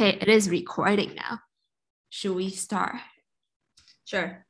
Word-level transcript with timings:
Okay, 0.00 0.16
it 0.20 0.28
is 0.28 0.48
recording 0.48 1.16
now. 1.16 1.40
Should 2.08 2.36
we 2.36 2.50
start? 2.50 2.94
Sure. 4.04 4.46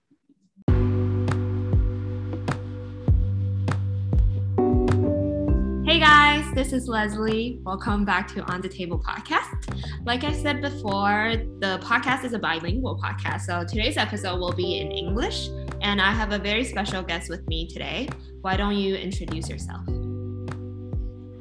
Hey 5.87 6.00
guys, 6.00 6.45
this 6.54 6.74
is 6.74 6.87
Leslie. 6.87 7.61
Welcome 7.62 8.04
back 8.04 8.29
to 8.34 8.42
On 8.42 8.61
the 8.61 8.69
Table 8.69 9.03
podcast. 9.03 9.74
Like 10.04 10.22
I 10.22 10.34
said 10.34 10.61
before, 10.61 11.33
the 11.60 11.80
podcast 11.83 12.26
is 12.26 12.35
a 12.35 12.38
bilingual 12.38 13.01
podcast. 13.03 13.46
So 13.46 13.65
today's 13.65 13.96
episode 13.96 14.38
will 14.38 14.53
be 14.53 14.80
in 14.80 14.92
English, 14.92 15.49
and 15.80 15.99
I 15.99 16.12
have 16.12 16.33
a 16.33 16.38
very 16.38 16.65
special 16.65 17.02
guest 17.02 17.30
with 17.30 17.48
me 17.48 17.66
today. 17.66 18.10
Why 18.42 18.59
don't 18.59 18.77
you 18.77 18.96
introduce 18.96 19.48
yourself? 19.48 19.80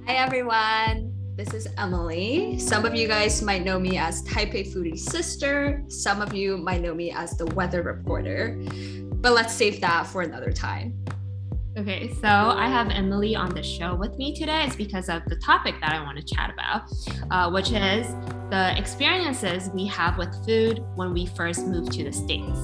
Hi, 0.06 0.14
everyone. 0.14 1.07
This 1.38 1.54
is 1.54 1.68
Emily. 1.78 2.58
Some 2.58 2.84
of 2.84 2.96
you 2.96 3.08
guys 3.08 3.44
might 3.44 3.64
know 3.64 3.78
me 3.78 4.00
as 4.00 4.24
Taipei 4.24 4.74
Foodie 4.74 4.98
Sister. 4.98 5.84
Some 5.88 6.20
of 6.20 6.34
you 6.34 6.58
might 6.58 6.82
know 6.82 6.96
me 6.96 7.12
as 7.12 7.38
the 7.38 7.46
weather 7.46 7.84
reporter. 7.84 8.60
But 9.04 9.34
let's 9.34 9.54
save 9.54 9.80
that 9.82 10.08
for 10.08 10.24
another 10.24 10.52
time. 10.52 10.98
Okay, 11.78 12.12
so 12.16 12.28
I 12.28 12.68
have 12.68 12.90
Emily 12.90 13.36
on 13.36 13.54
the 13.54 13.62
show 13.62 13.94
with 13.94 14.18
me 14.18 14.34
today. 14.34 14.64
It's 14.66 14.76
because 14.76 15.10
of 15.10 15.24
the 15.26 15.36
topic 15.36 15.76
that 15.80 15.94
I 15.94 16.02
want 16.02 16.18
to 16.18 16.26
chat 16.26 16.52
about, 16.52 16.90
uh, 17.30 17.52
which 17.52 17.72
is 17.72 18.08
the 18.50 18.74
experiences 18.76 19.70
we 19.76 19.86
have 19.86 20.18
with 20.18 20.34
food 20.44 20.84
when 20.96 21.14
we 21.14 21.28
first 21.28 21.68
moved 21.68 21.92
to 21.92 22.04
the 22.04 22.12
States. 22.12 22.58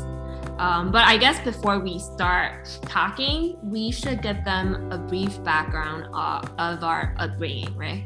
Um, 0.57 0.91
but 0.91 1.03
I 1.03 1.17
guess 1.17 1.39
before 1.43 1.77
we 1.77 1.99
start 1.99 2.75
talking, 2.87 3.55
we 3.61 3.91
should 3.91 4.23
give 4.23 4.43
them 4.43 4.91
a 4.91 4.97
brief 4.97 5.43
background 5.43 6.05
of, 6.11 6.51
of 6.57 6.83
our 6.83 7.13
upbringing, 7.19 7.77
right? 7.77 8.03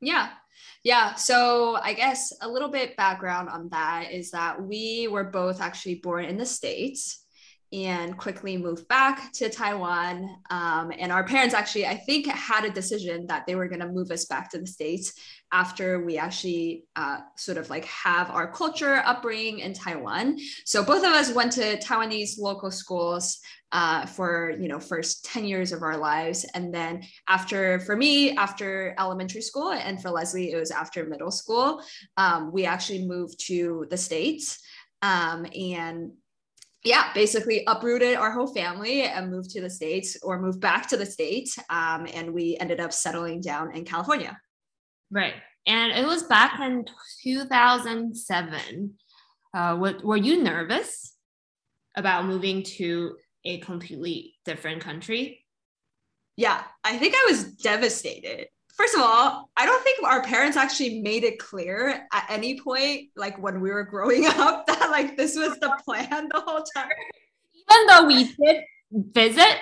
Yeah. 0.00 0.30
Yeah. 0.84 1.14
So 1.14 1.76
I 1.80 1.92
guess 1.92 2.32
a 2.40 2.48
little 2.48 2.68
bit 2.68 2.96
background 2.96 3.48
on 3.48 3.68
that 3.70 4.10
is 4.10 4.32
that 4.32 4.60
we 4.60 5.08
were 5.08 5.24
both 5.24 5.60
actually 5.60 5.96
born 5.96 6.24
in 6.24 6.36
the 6.36 6.44
States 6.46 7.21
and 7.72 8.18
quickly 8.18 8.56
moved 8.56 8.86
back 8.88 9.32
to 9.32 9.48
Taiwan. 9.48 10.28
Um, 10.50 10.92
and 10.98 11.10
our 11.10 11.24
parents 11.24 11.54
actually, 11.54 11.86
I 11.86 11.96
think, 11.96 12.26
had 12.26 12.64
a 12.64 12.70
decision 12.70 13.26
that 13.28 13.46
they 13.46 13.54
were 13.54 13.68
going 13.68 13.80
to 13.80 13.88
move 13.88 14.10
us 14.10 14.26
back 14.26 14.50
to 14.50 14.58
the 14.58 14.66
States 14.66 15.14
after 15.52 16.04
we 16.04 16.18
actually 16.18 16.84
uh, 16.96 17.18
sort 17.36 17.56
of 17.56 17.70
like 17.70 17.84
have 17.86 18.30
our 18.30 18.50
culture 18.52 19.02
upbringing 19.06 19.60
in 19.60 19.72
Taiwan. 19.72 20.38
So 20.64 20.84
both 20.84 21.04
of 21.04 21.12
us 21.12 21.32
went 21.32 21.52
to 21.52 21.78
Taiwanese 21.78 22.38
local 22.38 22.70
schools 22.70 23.38
uh, 23.72 24.04
for 24.04 24.54
you 24.60 24.68
know 24.68 24.78
first 24.78 25.24
10 25.24 25.46
years 25.46 25.72
of 25.72 25.82
our 25.82 25.96
lives 25.96 26.44
and 26.54 26.74
then 26.74 27.02
after 27.26 27.80
for 27.80 27.96
me 27.96 28.36
after 28.36 28.94
elementary 28.98 29.40
school 29.40 29.72
and 29.72 30.00
for 30.02 30.10
leslie 30.10 30.52
it 30.52 30.56
was 30.56 30.70
after 30.70 31.06
middle 31.06 31.30
school 31.30 31.82
um, 32.18 32.52
we 32.52 32.66
actually 32.66 33.06
moved 33.06 33.40
to 33.46 33.86
the 33.88 33.96
states 33.96 34.58
um, 35.00 35.46
and 35.58 36.12
yeah, 36.84 37.12
basically 37.14 37.62
uprooted 37.66 38.16
our 38.16 38.32
whole 38.32 38.52
family 38.52 39.02
and 39.02 39.30
moved 39.30 39.50
to 39.50 39.60
the 39.60 39.70
States 39.70 40.16
or 40.22 40.40
moved 40.40 40.60
back 40.60 40.88
to 40.88 40.96
the 40.96 41.06
States. 41.06 41.58
Um, 41.70 42.08
and 42.12 42.32
we 42.32 42.56
ended 42.58 42.80
up 42.80 42.92
settling 42.92 43.40
down 43.40 43.74
in 43.74 43.84
California. 43.84 44.36
Right. 45.10 45.34
And 45.66 45.92
it 45.92 46.04
was 46.04 46.24
back 46.24 46.58
in 46.60 46.84
2007. 47.22 48.94
Uh, 49.54 49.76
what, 49.76 50.04
were 50.04 50.16
you 50.16 50.42
nervous 50.42 51.14
about 51.96 52.26
moving 52.26 52.62
to 52.62 53.16
a 53.44 53.58
completely 53.58 54.34
different 54.44 54.82
country? 54.82 55.44
Yeah, 56.36 56.62
I 56.82 56.96
think 56.96 57.14
I 57.14 57.26
was 57.30 57.44
devastated. 57.44 58.48
First 58.72 58.94
of 58.94 59.02
all, 59.02 59.50
I 59.56 59.66
don't 59.66 59.82
think 59.84 60.02
our 60.02 60.22
parents 60.22 60.56
actually 60.56 61.02
made 61.02 61.24
it 61.24 61.38
clear 61.38 62.06
at 62.12 62.26
any 62.30 62.58
point, 62.58 63.10
like 63.16 63.40
when 63.40 63.60
we 63.60 63.70
were 63.70 63.84
growing 63.84 64.26
up, 64.26 64.66
that 64.66 64.90
like 64.90 65.16
this 65.16 65.36
was 65.36 65.58
the 65.60 65.78
plan 65.84 66.28
the 66.32 66.40
whole 66.40 66.64
time. 66.74 66.88
Even 67.54 67.86
though 67.86 68.06
we 68.06 68.24
did 68.24 68.64
visit 68.90 69.58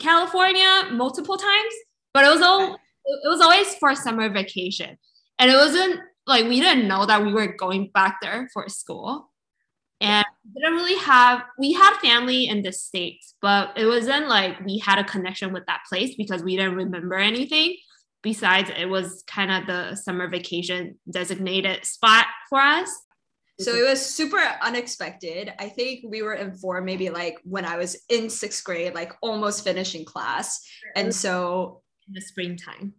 California 0.00 0.88
multiple 0.92 1.36
times, 1.36 1.74
but 2.14 2.24
it 2.24 2.28
was 2.28 2.42
all 2.42 2.74
it 2.74 3.28
was 3.28 3.40
always 3.40 3.74
for 3.74 3.94
summer 3.94 4.30
vacation, 4.30 4.96
and 5.38 5.50
it 5.50 5.56
wasn't 5.56 6.00
like 6.26 6.44
we 6.48 6.60
didn't 6.60 6.88
know 6.88 7.04
that 7.04 7.22
we 7.22 7.34
were 7.34 7.48
going 7.48 7.90
back 7.92 8.18
there 8.22 8.48
for 8.52 8.68
school. 8.68 9.30
And 10.00 10.24
didn't 10.54 10.74
really 10.74 10.98
have 10.98 11.42
we 11.58 11.72
had 11.72 11.96
family 12.00 12.46
in 12.46 12.62
the 12.62 12.72
states 12.72 13.36
but 13.40 13.70
it 13.78 13.86
wasn't 13.86 14.28
like 14.28 14.60
we 14.66 14.78
had 14.78 14.98
a 14.98 15.04
connection 15.04 15.52
with 15.52 15.64
that 15.66 15.82
place 15.88 16.14
because 16.16 16.42
we 16.42 16.56
didn't 16.56 16.74
remember 16.74 17.14
anything 17.14 17.76
besides 18.24 18.70
it 18.76 18.88
was 18.88 19.22
kind 19.28 19.52
of 19.52 19.66
the 19.66 19.94
summer 19.94 20.26
vacation 20.28 20.98
designated 21.08 21.84
spot 21.84 22.26
for 22.48 22.58
us. 22.58 22.90
So 23.60 23.72
it 23.72 23.88
was 23.88 24.04
super 24.04 24.40
unexpected. 24.62 25.52
I 25.60 25.68
think 25.68 26.00
we 26.08 26.22
were 26.22 26.34
informed 26.34 26.86
maybe 26.86 27.08
like 27.10 27.38
when 27.44 27.64
i 27.64 27.76
was 27.76 28.02
in 28.08 28.28
sixth 28.28 28.64
grade 28.64 28.94
like 28.94 29.12
almost 29.22 29.62
finishing 29.62 30.04
class. 30.04 30.60
And 30.96 31.14
so 31.14 31.82
in 32.08 32.14
the 32.14 32.20
springtime. 32.20 32.94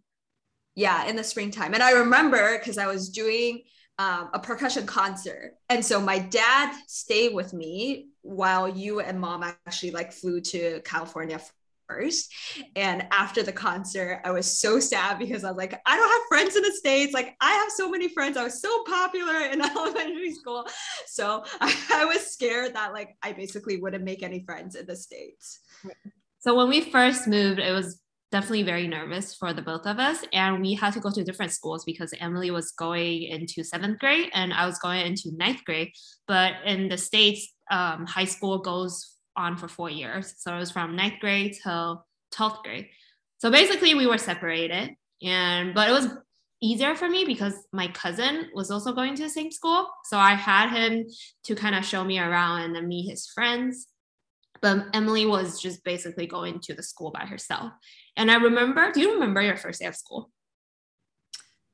Yeah 0.76 1.06
in 1.08 1.18
the 1.18 1.24
springtime. 1.26 1.74
And 1.74 1.84
i 1.84 1.92
remember 1.92 2.58
because 2.58 2.78
i 2.78 2.88
was 2.88 3.10
doing 3.10 3.64
um, 3.98 4.30
a 4.34 4.40
percussion 4.40 4.86
concert. 4.86 5.56
And 5.70 5.84
so 5.84 6.00
my 6.00 6.20
dad 6.20 6.78
stayed 6.88 7.34
with 7.34 7.54
me 7.54 8.10
while 8.22 8.68
you 8.68 9.00
and 9.00 9.20
mom 9.20 9.44
actually 9.44 9.92
like 9.92 10.12
flew 10.12 10.42
to 10.42 10.82
California 10.82 11.40
first. 11.88 12.34
And 12.76 13.08
after 13.12 13.44
the 13.44 13.52
concert, 13.52 14.22
I 14.24 14.32
was 14.32 14.60
so 14.60 14.80
sad 14.80 15.20
because 15.20 15.44
I 15.44 15.50
was 15.50 15.58
like, 15.58 15.80
I 15.86 15.96
don't 15.96 16.10
have 16.10 16.22
friends 16.28 16.56
in 16.56 16.64
the 16.64 16.72
States. 16.72 17.14
Like, 17.14 17.36
I 17.42 17.52
have 17.52 17.72
so 17.72 17.90
many 17.90 18.10
friends. 18.10 18.38
I 18.38 18.44
was 18.44 18.62
so 18.62 18.84
popular 18.84 19.42
in 19.52 19.62
elementary 19.78 20.34
school. 20.34 20.68
So 21.08 21.44
I, 21.62 21.76
I 21.92 22.06
was 22.06 22.32
scared 22.32 22.76
that 22.76 22.94
like 22.94 23.16
I 23.24 23.34
basically 23.34 23.78
wouldn't 23.78 24.04
make 24.04 24.24
any 24.24 24.44
friends 24.46 24.76
in 24.76 24.86
the 24.86 24.96
States. 24.96 25.60
So 26.40 26.56
when 26.56 26.70
we 26.70 26.82
first 26.82 27.28
moved, 27.28 27.60
it 27.60 27.72
was 27.72 28.00
definitely 28.32 28.64
very 28.64 28.88
nervous 28.88 29.34
for 29.34 29.54
the 29.54 29.62
both 29.62 29.86
of 29.86 29.98
us. 29.98 30.24
And 30.34 30.62
we 30.62 30.74
had 30.74 30.94
to 30.94 31.00
go 31.00 31.10
to 31.10 31.24
different 31.24 31.52
schools 31.52 31.86
because 31.86 32.14
Emily 32.20 32.52
was 32.52 32.72
going 32.72 33.24
into 33.24 33.64
seventh 33.64 34.00
grade 34.00 34.30
and 34.34 34.54
I 34.54 34.66
was 34.66 34.78
going 34.80 35.06
into 35.06 35.32
ninth 35.36 35.64
grade. 35.64 35.92
But 36.28 36.54
in 36.66 36.90
the 36.90 36.98
States, 36.98 37.54
um, 37.72 38.06
high 38.06 38.26
school 38.26 38.60
goes 38.60 39.15
on 39.38 39.58
for 39.58 39.68
four 39.68 39.90
years. 39.90 40.34
So 40.38 40.56
it 40.56 40.60
was 40.60 40.72
from 40.72 40.96
ninth 40.96 41.20
grade 41.20 41.58
till 41.62 42.06
12th 42.34 42.64
grade. 42.64 42.90
So 43.38 43.52
basically, 43.52 43.96
we 43.96 44.08
were 44.08 44.18
separated. 44.18 44.96
And 45.24 45.74
but 45.74 45.90
it 45.90 45.92
was 45.92 46.08
easier 46.62 46.96
for 46.96 47.10
me 47.10 47.26
because 47.26 47.54
my 47.72 47.88
cousin 47.90 48.50
was 48.54 48.72
also 48.72 48.94
going 48.94 49.16
to 49.16 49.24
the 49.24 49.30
same 49.30 49.52
school. 49.52 49.88
So 50.06 50.18
I 50.18 50.34
had 50.34 50.70
him 50.72 51.06
to 51.44 51.56
kind 51.56 51.76
of 51.76 51.86
show 51.86 52.04
me 52.04 52.20
around 52.20 52.62
and 52.62 52.76
then 52.76 52.88
meet 52.88 53.10
his 53.10 53.28
friends 53.28 53.88
but 54.62 54.88
Emily 54.94 55.28
was 55.28 55.62
just 55.62 55.84
basically 55.84 56.26
going 56.26 56.60
to 56.62 56.74
the 56.74 56.82
school 56.82 57.12
by 57.12 57.26
herself. 57.26 57.72
And 58.18 58.32
I 58.32 58.36
remember, 58.36 58.92
do 58.92 59.00
you 59.00 59.14
remember 59.14 59.42
your 59.42 59.58
first 59.58 59.80
day 59.80 59.86
of 59.86 59.96
school? 59.96 60.32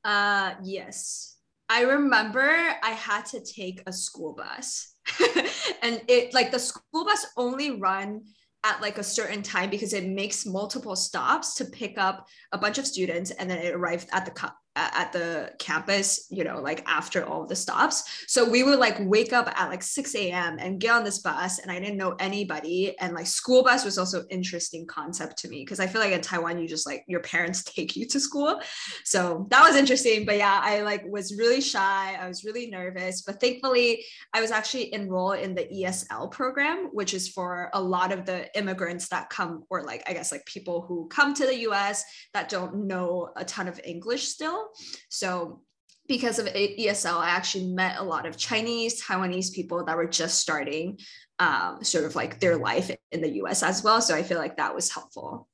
Uh, 0.04 0.54
yes. 0.62 1.38
I 1.72 1.84
remember 1.84 2.76
I 2.82 2.90
had 2.90 3.24
to 3.26 3.40
take 3.40 3.82
a 3.86 3.94
school 3.94 4.34
bus. 4.34 4.94
and 5.82 6.02
it 6.06 6.34
like 6.34 6.50
the 6.50 6.58
school 6.58 7.06
bus 7.06 7.24
only 7.38 7.70
run 7.70 8.24
at 8.62 8.82
like 8.82 8.98
a 8.98 9.02
certain 9.02 9.42
time 9.42 9.70
because 9.70 9.94
it 9.94 10.06
makes 10.06 10.44
multiple 10.44 10.94
stops 10.94 11.54
to 11.54 11.64
pick 11.64 11.96
up 11.96 12.26
a 12.52 12.58
bunch 12.58 12.76
of 12.76 12.86
students 12.86 13.30
and 13.30 13.48
then 13.48 13.56
it 13.56 13.74
arrived 13.74 14.06
at 14.12 14.26
the 14.26 14.30
at 14.74 15.12
the 15.12 15.52
campus, 15.58 16.26
you 16.30 16.44
know, 16.44 16.60
like 16.60 16.82
after 16.86 17.24
all 17.24 17.46
the 17.46 17.54
stops. 17.54 18.24
So 18.26 18.48
we 18.48 18.62
would 18.62 18.78
like 18.78 18.96
wake 19.00 19.32
up 19.32 19.48
at 19.48 19.68
like 19.68 19.82
6 19.82 20.14
a.m. 20.14 20.56
and 20.58 20.80
get 20.80 20.94
on 20.94 21.04
this 21.04 21.18
bus, 21.18 21.58
and 21.58 21.70
I 21.70 21.78
didn't 21.78 21.98
know 21.98 22.16
anybody. 22.18 22.98
And 22.98 23.14
like 23.14 23.26
school 23.26 23.62
bus 23.62 23.84
was 23.84 23.98
also 23.98 24.24
interesting 24.30 24.86
concept 24.86 25.38
to 25.38 25.48
me 25.48 25.62
because 25.62 25.80
I 25.80 25.86
feel 25.86 26.00
like 26.00 26.12
in 26.12 26.22
Taiwan, 26.22 26.58
you 26.58 26.66
just 26.66 26.86
like 26.86 27.04
your 27.06 27.20
parents 27.20 27.62
take 27.72 27.96
you 27.96 28.06
to 28.08 28.20
school. 28.20 28.60
So 29.04 29.46
that 29.50 29.62
was 29.62 29.76
interesting. 29.76 30.24
But 30.24 30.38
yeah, 30.38 30.60
I 30.62 30.80
like 30.80 31.04
was 31.06 31.36
really 31.36 31.60
shy. 31.60 32.16
I 32.18 32.26
was 32.26 32.44
really 32.44 32.70
nervous. 32.70 33.22
But 33.22 33.40
thankfully, 33.40 34.04
I 34.32 34.40
was 34.40 34.50
actually 34.50 34.94
enrolled 34.94 35.38
in 35.38 35.54
the 35.54 35.64
ESL 35.64 36.30
program, 36.30 36.88
which 36.92 37.12
is 37.12 37.28
for 37.28 37.68
a 37.74 37.82
lot 37.82 38.12
of 38.12 38.24
the 38.24 38.56
immigrants 38.56 39.08
that 39.08 39.28
come, 39.28 39.64
or 39.68 39.82
like 39.82 40.02
I 40.06 40.14
guess 40.14 40.32
like 40.32 40.46
people 40.46 40.82
who 40.82 41.08
come 41.08 41.34
to 41.34 41.46
the 41.46 41.60
US 41.68 42.04
that 42.32 42.48
don't 42.48 42.86
know 42.86 43.30
a 43.36 43.44
ton 43.44 43.68
of 43.68 43.80
English 43.84 44.28
still. 44.28 44.61
So 45.08 45.62
because 46.08 46.38
of 46.38 46.46
ESL, 46.46 47.18
I 47.18 47.28
actually 47.28 47.66
met 47.68 47.98
a 47.98 48.02
lot 48.02 48.26
of 48.26 48.36
Chinese, 48.36 49.02
Taiwanese 49.02 49.52
people 49.52 49.84
that 49.84 49.96
were 49.96 50.06
just 50.06 50.40
starting 50.40 50.98
um, 51.38 51.82
sort 51.82 52.04
of 52.04 52.14
like 52.14 52.40
their 52.40 52.56
life 52.56 52.90
in 53.10 53.20
the 53.20 53.36
US 53.42 53.62
as 53.62 53.82
well. 53.82 54.00
So 54.00 54.14
I 54.14 54.22
feel 54.22 54.38
like 54.38 54.56
that 54.56 54.74
was 54.74 54.90
helpful. 54.90 55.48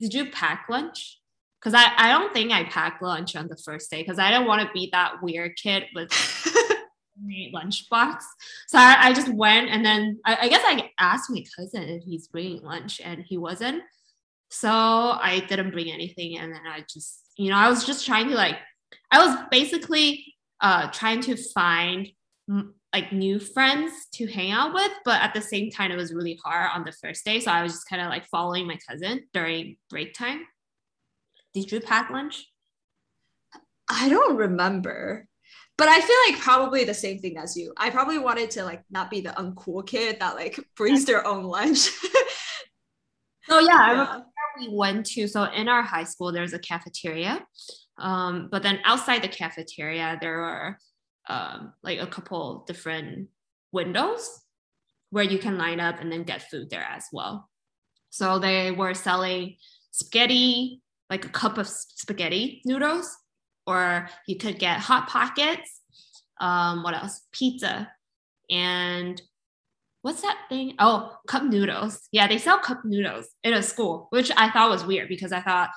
Did 0.00 0.14
you 0.14 0.30
pack 0.30 0.66
lunch? 0.70 1.18
Because 1.60 1.74
I, 1.74 1.92
I 1.96 2.08
don't 2.10 2.32
think 2.32 2.52
I 2.52 2.64
packed 2.64 3.02
lunch 3.02 3.36
on 3.36 3.48
the 3.48 3.56
first 3.56 3.90
day 3.90 4.02
because 4.02 4.18
I 4.18 4.30
didn't 4.30 4.46
want 4.46 4.66
to 4.66 4.72
be 4.72 4.88
that 4.92 5.22
weird 5.22 5.56
kid 5.56 5.84
with 5.94 6.10
my 7.22 7.50
lunchbox. 7.54 8.22
So 8.68 8.78
I, 8.78 8.96
I, 9.00 9.12
just 9.12 9.28
went 9.28 9.68
and 9.68 9.84
then 9.84 10.18
I, 10.24 10.38
I 10.42 10.48
guess 10.48 10.62
I 10.64 10.90
asked 10.98 11.30
my 11.30 11.44
cousin 11.54 11.82
if 11.82 12.02
he's 12.02 12.28
bringing 12.28 12.62
lunch 12.62 13.00
and 13.04 13.22
he 13.22 13.36
wasn't. 13.36 13.82
So 14.48 14.70
I 14.70 15.44
didn't 15.48 15.72
bring 15.72 15.92
anything 15.92 16.38
and 16.38 16.52
then 16.52 16.62
I 16.66 16.84
just 16.90 17.20
you 17.40 17.50
know, 17.50 17.56
I 17.56 17.70
was 17.70 17.84
just 17.84 18.04
trying 18.04 18.28
to 18.28 18.34
like, 18.34 18.56
I 19.10 19.24
was 19.24 19.38
basically 19.50 20.34
uh, 20.60 20.90
trying 20.90 21.22
to 21.22 21.36
find 21.36 22.06
like 22.92 23.12
new 23.12 23.38
friends 23.38 23.92
to 24.14 24.26
hang 24.26 24.50
out 24.50 24.74
with, 24.74 24.90
but 25.06 25.22
at 25.22 25.32
the 25.32 25.40
same 25.40 25.70
time, 25.70 25.90
it 25.90 25.96
was 25.96 26.12
really 26.12 26.38
hard 26.44 26.70
on 26.74 26.84
the 26.84 26.92
first 26.92 27.24
day. 27.24 27.40
So 27.40 27.50
I 27.50 27.62
was 27.62 27.72
just 27.72 27.88
kind 27.88 28.02
of 28.02 28.08
like 28.08 28.26
following 28.26 28.66
my 28.66 28.78
cousin 28.86 29.22
during 29.32 29.76
break 29.88 30.12
time. 30.12 30.44
Did 31.54 31.72
you 31.72 31.80
pack 31.80 32.10
lunch? 32.10 32.46
I 33.88 34.10
don't 34.10 34.36
remember. 34.36 35.26
But 35.78 35.88
I 35.88 35.98
feel 35.98 36.16
like 36.28 36.42
probably 36.42 36.84
the 36.84 36.92
same 36.92 37.20
thing 37.20 37.38
as 37.38 37.56
you. 37.56 37.72
I 37.78 37.88
probably 37.88 38.18
wanted 38.18 38.50
to 38.50 38.64
like 38.64 38.82
not 38.90 39.10
be 39.10 39.22
the 39.22 39.30
uncool 39.30 39.86
kid 39.86 40.20
that 40.20 40.34
like 40.34 40.60
brings 40.76 41.06
their 41.06 41.26
own 41.26 41.44
lunch. 41.44 41.88
oh 43.48 43.60
yeah, 43.60 43.90
remember 43.90 44.26
we 44.58 44.68
went 44.68 45.06
to 45.06 45.26
so 45.28 45.44
in 45.44 45.68
our 45.68 45.82
high 45.82 46.04
school 46.04 46.32
there's 46.32 46.52
a 46.52 46.58
cafeteria. 46.58 47.44
Um, 47.98 48.48
but 48.50 48.62
then 48.62 48.80
outside 48.84 49.22
the 49.22 49.28
cafeteria 49.28 50.18
there 50.20 50.40
are 50.40 50.78
um, 51.28 51.72
like 51.82 52.00
a 52.00 52.06
couple 52.06 52.64
different 52.66 53.28
windows 53.72 54.40
where 55.10 55.24
you 55.24 55.38
can 55.38 55.58
line 55.58 55.80
up 55.80 56.00
and 56.00 56.10
then 56.10 56.22
get 56.22 56.50
food 56.50 56.70
there 56.70 56.86
as 56.88 57.04
well. 57.12 57.48
So 58.10 58.38
they 58.38 58.70
were 58.70 58.94
selling 58.94 59.56
spaghetti, 59.90 60.82
like 61.08 61.24
a 61.24 61.28
cup 61.28 61.58
of 61.58 61.68
spaghetti 61.68 62.62
noodles, 62.64 63.16
or 63.66 64.08
you 64.26 64.36
could 64.36 64.58
get 64.58 64.78
hot 64.78 65.08
pockets. 65.08 65.80
Um, 66.40 66.82
what 66.82 66.94
else? 66.94 67.22
Pizza 67.32 67.90
and 68.50 69.20
what's 70.02 70.22
that 70.22 70.38
thing? 70.48 70.74
Oh, 70.78 71.16
cup 71.26 71.42
noodles. 71.44 72.08
Yeah, 72.12 72.26
they 72.26 72.38
sell 72.38 72.58
cup 72.58 72.80
noodles 72.84 73.28
in 73.44 73.52
a 73.52 73.62
school, 73.62 74.08
which 74.10 74.30
I 74.36 74.50
thought 74.50 74.70
was 74.70 74.84
weird 74.84 75.08
because 75.08 75.32
I 75.32 75.40
thought, 75.40 75.70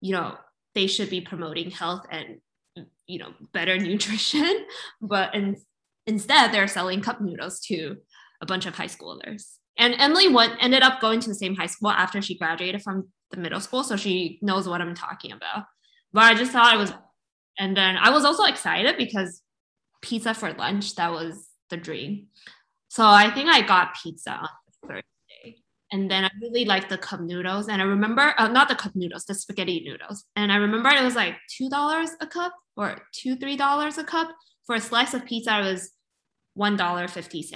you 0.00 0.12
know, 0.12 0.36
they 0.74 0.86
should 0.86 1.10
be 1.10 1.20
promoting 1.20 1.70
health 1.70 2.06
and 2.10 2.40
you 3.06 3.18
know 3.18 3.32
better 3.52 3.76
nutrition 3.90 4.66
but 5.00 5.34
in, 5.34 5.56
instead 6.06 6.52
they're 6.52 6.68
selling 6.68 7.00
cup 7.00 7.20
noodles 7.20 7.60
to 7.60 7.96
a 8.40 8.46
bunch 8.46 8.66
of 8.66 8.74
high 8.76 8.86
schoolers 8.86 9.54
and 9.76 9.94
emily 9.98 10.28
went 10.28 10.52
ended 10.60 10.82
up 10.82 11.00
going 11.00 11.18
to 11.18 11.28
the 11.28 11.34
same 11.34 11.56
high 11.56 11.66
school 11.66 11.90
after 11.90 12.22
she 12.22 12.38
graduated 12.38 12.82
from 12.82 13.08
the 13.30 13.36
middle 13.36 13.60
school 13.60 13.82
so 13.82 13.96
she 13.96 14.38
knows 14.42 14.68
what 14.68 14.80
i'm 14.80 14.94
talking 14.94 15.32
about 15.32 15.64
but 16.12 16.22
i 16.22 16.34
just 16.34 16.52
thought 16.52 16.74
it 16.74 16.78
was 16.78 16.92
and 17.58 17.76
then 17.76 17.96
i 17.96 18.10
was 18.10 18.24
also 18.24 18.44
excited 18.44 18.96
because 18.96 19.42
pizza 20.00 20.32
for 20.32 20.52
lunch 20.52 20.94
that 20.94 21.10
was 21.10 21.48
the 21.70 21.76
dream 21.76 22.28
so 22.88 23.04
i 23.06 23.30
think 23.30 23.48
i 23.48 23.60
got 23.60 23.94
pizza 24.02 24.32
on 24.32 24.48
the 24.66 24.88
third 24.88 25.04
and 25.90 26.10
then 26.10 26.24
I 26.24 26.30
really 26.42 26.64
liked 26.64 26.90
the 26.90 26.98
cup 26.98 27.20
noodles. 27.20 27.68
And 27.68 27.80
I 27.80 27.84
remember, 27.84 28.34
uh, 28.36 28.48
not 28.48 28.68
the 28.68 28.74
cup 28.74 28.94
noodles, 28.94 29.24
the 29.24 29.34
spaghetti 29.34 29.82
noodles. 29.84 30.24
And 30.36 30.52
I 30.52 30.56
remember 30.56 30.90
it 30.90 31.02
was 31.02 31.16
like 31.16 31.36
$2 31.60 32.08
a 32.20 32.26
cup 32.26 32.52
or 32.76 32.98
two, 33.12 33.36
$3 33.36 33.98
a 33.98 34.04
cup. 34.04 34.28
For 34.66 34.74
a 34.74 34.80
slice 34.80 35.14
of 35.14 35.24
pizza, 35.24 35.60
it 35.60 35.62
was 35.62 35.92
$1.50. 36.58 37.54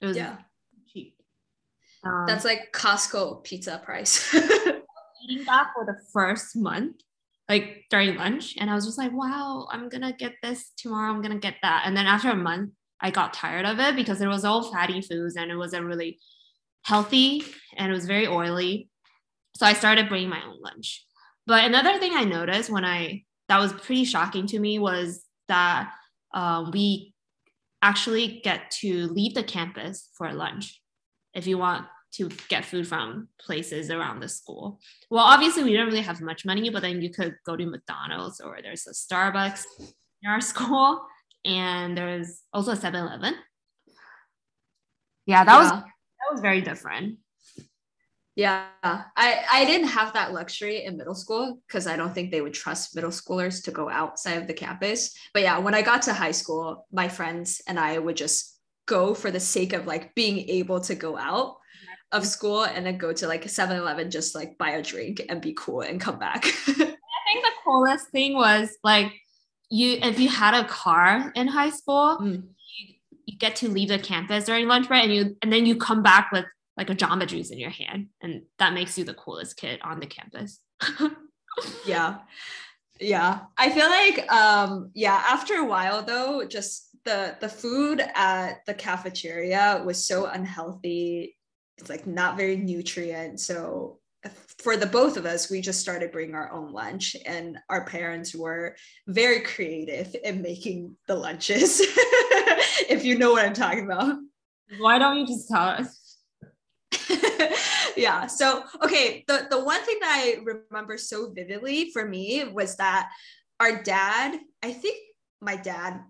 It 0.00 0.06
was 0.06 0.16
yeah. 0.16 0.38
cheap. 0.92 1.14
Um, 2.02 2.24
That's 2.26 2.44
like 2.44 2.72
Costco 2.72 3.44
pizza 3.44 3.80
price. 3.84 4.34
eating 4.34 5.44
that 5.44 5.68
for 5.74 5.84
the 5.84 6.00
first 6.12 6.56
month, 6.56 6.96
like 7.48 7.84
during 7.90 8.16
lunch. 8.16 8.56
And 8.58 8.68
I 8.68 8.74
was 8.74 8.86
just 8.86 8.98
like, 8.98 9.12
wow, 9.12 9.68
I'm 9.70 9.88
going 9.88 10.02
to 10.02 10.12
get 10.12 10.34
this 10.42 10.72
tomorrow. 10.76 11.12
I'm 11.12 11.22
going 11.22 11.34
to 11.34 11.38
get 11.38 11.56
that. 11.62 11.84
And 11.86 11.96
then 11.96 12.06
after 12.06 12.30
a 12.30 12.36
month, 12.36 12.72
I 13.00 13.10
got 13.10 13.32
tired 13.32 13.66
of 13.66 13.78
it 13.78 13.96
because 13.96 14.20
it 14.20 14.26
was 14.26 14.44
all 14.44 14.72
fatty 14.72 15.00
foods 15.00 15.36
and 15.36 15.50
it 15.50 15.56
wasn't 15.56 15.86
really 15.86 16.18
healthy 16.82 17.42
and 17.76 17.90
it 17.90 17.94
was 17.94 18.06
very 18.06 18.26
oily. 18.26 18.88
So 19.56 19.66
I 19.66 19.72
started 19.72 20.08
bringing 20.08 20.28
my 20.28 20.42
own 20.44 20.60
lunch. 20.60 21.04
But 21.46 21.64
another 21.64 21.98
thing 21.98 22.12
I 22.14 22.24
noticed 22.24 22.70
when 22.70 22.84
I 22.84 23.24
that 23.48 23.58
was 23.58 23.72
pretty 23.72 24.04
shocking 24.04 24.46
to 24.46 24.58
me 24.60 24.78
was 24.78 25.24
that 25.48 25.92
um, 26.32 26.70
we 26.70 27.12
actually 27.82 28.40
get 28.44 28.70
to 28.70 29.08
leave 29.08 29.34
the 29.34 29.42
campus 29.42 30.08
for 30.16 30.32
lunch 30.32 30.80
if 31.34 31.46
you 31.46 31.58
want 31.58 31.86
to 32.12 32.28
get 32.48 32.64
food 32.64 32.86
from 32.86 33.28
places 33.40 33.90
around 33.90 34.20
the 34.20 34.28
school. 34.28 34.78
Well, 35.10 35.24
obviously 35.24 35.64
we 35.64 35.74
don't 35.74 35.86
really 35.86 36.00
have 36.00 36.20
much 36.20 36.44
money, 36.44 36.70
but 36.70 36.82
then 36.82 37.02
you 37.02 37.10
could 37.10 37.36
go 37.46 37.56
to 37.56 37.66
McDonald's 37.66 38.40
or 38.40 38.58
there's 38.62 38.86
a 38.86 38.92
Starbucks 38.92 39.64
in 39.78 40.30
our 40.30 40.40
school 40.52 41.02
and 41.44 41.96
there 41.96 42.18
was 42.18 42.42
also 42.52 42.72
a 42.72 42.76
7-Eleven. 42.76 43.34
Yeah, 45.26 45.44
that 45.44 45.52
yeah. 45.52 45.58
was 45.58 45.70
that 45.70 46.32
was 46.32 46.40
very 46.40 46.60
different. 46.60 47.18
Yeah, 48.36 48.66
I 48.82 49.44
I 49.52 49.64
didn't 49.64 49.88
have 49.88 50.12
that 50.14 50.32
luxury 50.32 50.84
in 50.84 50.96
middle 50.96 51.14
school 51.14 51.60
because 51.66 51.86
I 51.86 51.96
don't 51.96 52.14
think 52.14 52.30
they 52.30 52.40
would 52.40 52.54
trust 52.54 52.94
middle 52.94 53.10
schoolers 53.10 53.62
to 53.64 53.70
go 53.70 53.90
outside 53.90 54.38
of 54.38 54.46
the 54.46 54.54
campus. 54.54 55.14
But 55.34 55.42
yeah, 55.42 55.58
when 55.58 55.74
I 55.74 55.82
got 55.82 56.02
to 56.02 56.12
high 56.12 56.30
school, 56.30 56.86
my 56.92 57.08
friends 57.08 57.60
and 57.66 57.78
I 57.78 57.98
would 57.98 58.16
just 58.16 58.58
go 58.86 59.14
for 59.14 59.30
the 59.30 59.40
sake 59.40 59.72
of 59.72 59.86
like 59.86 60.14
being 60.14 60.48
able 60.48 60.80
to 60.80 60.94
go 60.94 61.18
out 61.18 61.56
of 62.12 62.26
school 62.26 62.64
and 62.64 62.84
then 62.84 62.98
go 62.98 63.12
to 63.12 63.28
like 63.28 63.44
7-Eleven 63.44 64.10
just 64.10 64.34
like 64.34 64.58
buy 64.58 64.70
a 64.70 64.82
drink 64.82 65.22
and 65.28 65.40
be 65.40 65.54
cool 65.56 65.82
and 65.82 66.00
come 66.00 66.18
back. 66.18 66.44
I 66.66 66.72
think 66.74 67.44
the 67.44 67.52
coolest 67.64 68.08
thing 68.10 68.34
was 68.34 68.76
like 68.82 69.12
you 69.70 69.98
if 70.02 70.18
you 70.18 70.28
had 70.28 70.54
a 70.54 70.66
car 70.66 71.32
in 71.34 71.46
high 71.46 71.70
school, 71.70 72.18
mm. 72.20 72.42
you 73.24 73.38
get 73.38 73.56
to 73.56 73.68
leave 73.68 73.88
the 73.88 73.98
campus 73.98 74.44
during 74.44 74.66
lunch 74.66 74.88
break 74.88 75.04
and 75.04 75.14
you 75.14 75.36
and 75.42 75.52
then 75.52 75.64
you 75.64 75.76
come 75.76 76.02
back 76.02 76.30
with 76.32 76.44
like 76.76 76.90
a 76.90 76.94
jamba 76.94 77.26
juice 77.26 77.50
in 77.50 77.58
your 77.58 77.70
hand. 77.70 78.08
And 78.20 78.42
that 78.58 78.74
makes 78.74 78.98
you 78.98 79.04
the 79.04 79.14
coolest 79.14 79.56
kid 79.56 79.80
on 79.82 80.00
the 80.00 80.06
campus. 80.06 80.60
Yeah. 81.84 82.18
Yeah. 83.00 83.40
I 83.56 83.70
feel 83.70 83.88
like 83.88 84.30
um 84.32 84.90
yeah 84.94 85.22
after 85.26 85.54
a 85.54 85.64
while 85.64 86.02
though 86.02 86.44
just 86.46 86.88
the 87.04 87.36
the 87.40 87.48
food 87.48 88.02
at 88.14 88.64
the 88.66 88.74
cafeteria 88.74 89.82
was 89.84 90.04
so 90.04 90.26
unhealthy. 90.26 91.36
It's 91.78 91.90
like 91.90 92.06
not 92.06 92.36
very 92.36 92.56
nutrient. 92.56 93.40
So 93.40 93.98
for 94.58 94.76
the 94.76 94.86
both 94.86 95.16
of 95.16 95.24
us, 95.24 95.50
we 95.50 95.60
just 95.60 95.80
started 95.80 96.12
bringing 96.12 96.34
our 96.34 96.52
own 96.52 96.72
lunch, 96.72 97.16
and 97.24 97.58
our 97.68 97.84
parents 97.86 98.34
were 98.34 98.76
very 99.06 99.40
creative 99.40 100.14
in 100.22 100.42
making 100.42 100.96
the 101.06 101.14
lunches. 101.14 101.80
if 102.88 103.04
you 103.04 103.18
know 103.18 103.32
what 103.32 103.44
I'm 103.44 103.54
talking 103.54 103.84
about. 103.84 104.16
Why 104.78 104.98
don't 104.98 105.18
you 105.18 105.26
just 105.26 105.48
tell 105.48 105.62
us? 105.62 106.18
yeah. 107.96 108.26
So, 108.26 108.64
okay, 108.82 109.24
the, 109.26 109.46
the 109.50 109.62
one 109.62 109.82
thing 109.82 109.98
that 110.00 110.12
I 110.12 110.38
remember 110.44 110.98
so 110.98 111.32
vividly 111.32 111.90
for 111.92 112.04
me 112.06 112.44
was 112.44 112.76
that 112.76 113.10
our 113.58 113.82
dad, 113.82 114.38
I 114.62 114.72
think 114.72 114.96
my 115.40 115.56
dad 115.56 116.00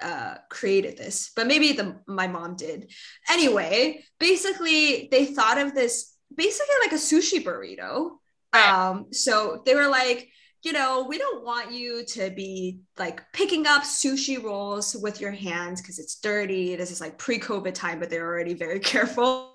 uh, 0.00 0.36
created 0.50 0.96
this, 0.96 1.30
but 1.34 1.46
maybe 1.46 1.72
the 1.72 2.00
my 2.06 2.26
mom 2.26 2.56
did. 2.56 2.90
Anyway, 3.30 4.04
basically, 4.18 5.08
they 5.10 5.26
thought 5.26 5.58
of 5.58 5.74
this 5.74 6.11
basically 6.36 6.74
like 6.82 6.92
a 6.92 6.96
sushi 6.96 7.42
burrito. 7.42 8.12
Um, 8.52 9.06
so 9.12 9.62
they 9.64 9.74
were 9.74 9.88
like, 9.88 10.28
you 10.62 10.72
know, 10.72 11.06
we 11.08 11.18
don't 11.18 11.44
want 11.44 11.72
you 11.72 12.04
to 12.04 12.30
be 12.30 12.80
like 12.98 13.20
picking 13.32 13.66
up 13.66 13.82
sushi 13.82 14.42
rolls 14.42 14.94
with 14.94 15.20
your 15.20 15.32
hands 15.32 15.80
because 15.80 15.98
it's 15.98 16.16
dirty. 16.16 16.76
This 16.76 16.90
is 16.90 17.00
like 17.00 17.18
pre-COVID 17.18 17.74
time, 17.74 17.98
but 17.98 18.10
they're 18.10 18.26
already 18.26 18.54
very 18.54 18.78
careful. 18.92 19.54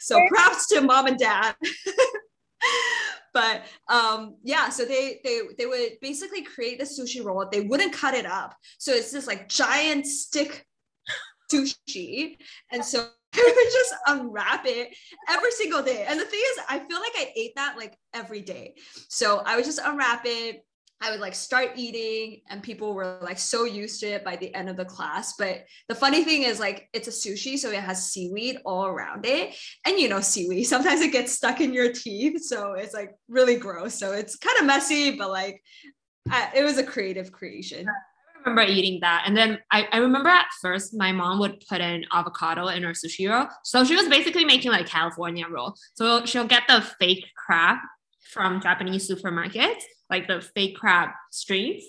so 0.00 0.20
props 0.28 0.66
to 0.68 0.80
mom 0.80 1.06
and 1.06 1.18
dad. 1.18 1.54
but 3.36 3.64
um 3.90 4.36
yeah 4.44 4.70
so 4.70 4.86
they 4.86 5.20
they 5.22 5.40
they 5.58 5.66
would 5.66 5.90
basically 6.00 6.40
create 6.40 6.78
the 6.78 6.86
sushi 6.86 7.22
roll 7.22 7.46
they 7.52 7.60
wouldn't 7.60 7.92
cut 7.92 8.14
it 8.14 8.24
up 8.24 8.56
so 8.78 8.92
it's 8.92 9.12
this 9.12 9.26
like 9.26 9.46
giant 9.46 10.06
stick 10.06 10.64
sushi 11.52 12.36
and 12.72 12.82
so 12.82 13.08
I 13.46 13.52
would 13.54 13.72
just 13.72 13.94
unwrap 14.06 14.64
it 14.66 14.94
every 15.28 15.50
single 15.52 15.82
day. 15.82 16.04
And 16.08 16.18
the 16.18 16.24
thing 16.24 16.40
is, 16.52 16.64
I 16.68 16.78
feel 16.78 17.00
like 17.00 17.12
I 17.16 17.32
ate 17.36 17.54
that 17.56 17.76
like 17.76 17.96
every 18.14 18.40
day. 18.40 18.74
So 19.08 19.42
I 19.44 19.56
would 19.56 19.64
just 19.64 19.80
unwrap 19.82 20.22
it. 20.24 20.62
I 20.98 21.10
would 21.10 21.20
like 21.20 21.34
start 21.34 21.72
eating, 21.76 22.40
and 22.48 22.62
people 22.62 22.94
were 22.94 23.18
like 23.20 23.38
so 23.38 23.64
used 23.64 24.00
to 24.00 24.06
it 24.06 24.24
by 24.24 24.36
the 24.36 24.54
end 24.54 24.70
of 24.70 24.78
the 24.78 24.86
class. 24.86 25.34
But 25.38 25.66
the 25.88 25.94
funny 25.94 26.24
thing 26.24 26.42
is, 26.42 26.58
like, 26.58 26.88
it's 26.94 27.06
a 27.06 27.10
sushi, 27.10 27.58
so 27.58 27.70
it 27.70 27.80
has 27.80 28.10
seaweed 28.10 28.60
all 28.64 28.86
around 28.86 29.26
it. 29.26 29.54
And 29.84 29.98
you 29.98 30.08
know, 30.08 30.20
seaweed, 30.20 30.66
sometimes 30.66 31.02
it 31.02 31.12
gets 31.12 31.32
stuck 31.32 31.60
in 31.60 31.74
your 31.74 31.92
teeth. 31.92 32.42
So 32.44 32.72
it's 32.72 32.94
like 32.94 33.10
really 33.28 33.56
gross. 33.56 33.94
So 33.98 34.12
it's 34.12 34.36
kind 34.36 34.58
of 34.58 34.64
messy, 34.64 35.16
but 35.16 35.30
like, 35.30 35.62
I, 36.30 36.50
it 36.56 36.62
was 36.62 36.78
a 36.78 36.84
creative 36.84 37.30
creation 37.30 37.86
remember 38.46 38.70
eating 38.70 39.00
that. 39.00 39.24
And 39.26 39.36
then 39.36 39.58
I, 39.70 39.88
I 39.92 39.98
remember 39.98 40.28
at 40.28 40.46
first 40.62 40.94
my 40.94 41.12
mom 41.12 41.38
would 41.40 41.64
put 41.68 41.80
in 41.80 42.04
avocado 42.12 42.68
in 42.68 42.82
her 42.84 42.92
sushi 42.92 43.28
roll. 43.30 43.48
So 43.64 43.84
she 43.84 43.96
was 43.96 44.08
basically 44.08 44.44
making 44.44 44.70
like 44.70 44.86
California 44.86 45.46
roll. 45.50 45.74
So 45.94 46.24
she'll 46.24 46.46
get 46.46 46.62
the 46.68 46.80
fake 46.98 47.24
crab 47.36 47.78
from 48.32 48.60
Japanese 48.60 49.10
supermarkets, 49.10 49.82
like 50.10 50.28
the 50.28 50.40
fake 50.40 50.76
crab 50.76 51.10
strings. 51.30 51.82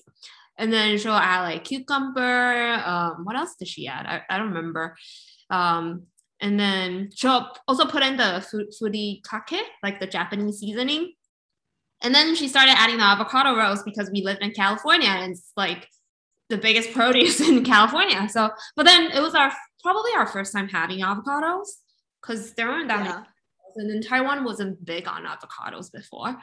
And 0.58 0.74
then 0.74 0.98
she'll 0.98 1.14
add 1.14 1.44
like 1.44 1.64
cucumber. 1.64 2.82
Um, 2.84 3.24
what 3.24 3.36
else 3.36 3.56
did 3.58 3.68
she 3.68 3.88
add? 3.88 4.06
I, 4.08 4.22
I 4.30 4.38
don't 4.38 4.48
remember. 4.48 4.96
Um, 5.50 6.08
and 6.42 6.60
then 6.60 7.10
she'll 7.16 7.52
also 7.68 7.86
put 7.86 8.04
in 8.04 8.18
the 8.18 8.46
furikake, 8.82 9.62
like 9.84 10.00
the 10.00 10.08
Japanese 10.08 10.60
seasoning. 10.60 11.14
And 12.02 12.14
then 12.14 12.36
she 12.36 12.48
started 12.48 12.76
adding 12.78 12.98
the 12.98 13.04
avocado 13.04 13.56
rolls 13.56 13.82
because 13.84 14.10
we 14.12 14.22
lived 14.22 14.42
in 14.42 14.52
California 14.52 15.10
and 15.10 15.32
it's 15.32 15.52
like 15.58 15.88
the 16.50 16.58
biggest 16.58 16.92
produce 16.94 17.40
in 17.48 17.64
California. 17.64 18.28
So, 18.30 18.50
but 18.76 18.86
then 18.86 19.12
it 19.12 19.22
was 19.22 19.36
our 19.36 19.52
probably 19.82 20.12
our 20.16 20.28
first 20.28 20.54
time 20.54 20.68
having 20.68 21.00
avocados 21.00 21.68
because 22.22 22.54
there 22.54 22.68
weren't 22.68 22.88
that 22.88 23.06
yeah. 23.06 23.12
many. 23.12 23.28
And 23.76 23.90
then 23.90 24.02
Taiwan 24.02 24.44
wasn't 24.44 24.84
big 24.84 25.08
on 25.08 25.26
avocados 25.26 25.92
before. 25.92 26.38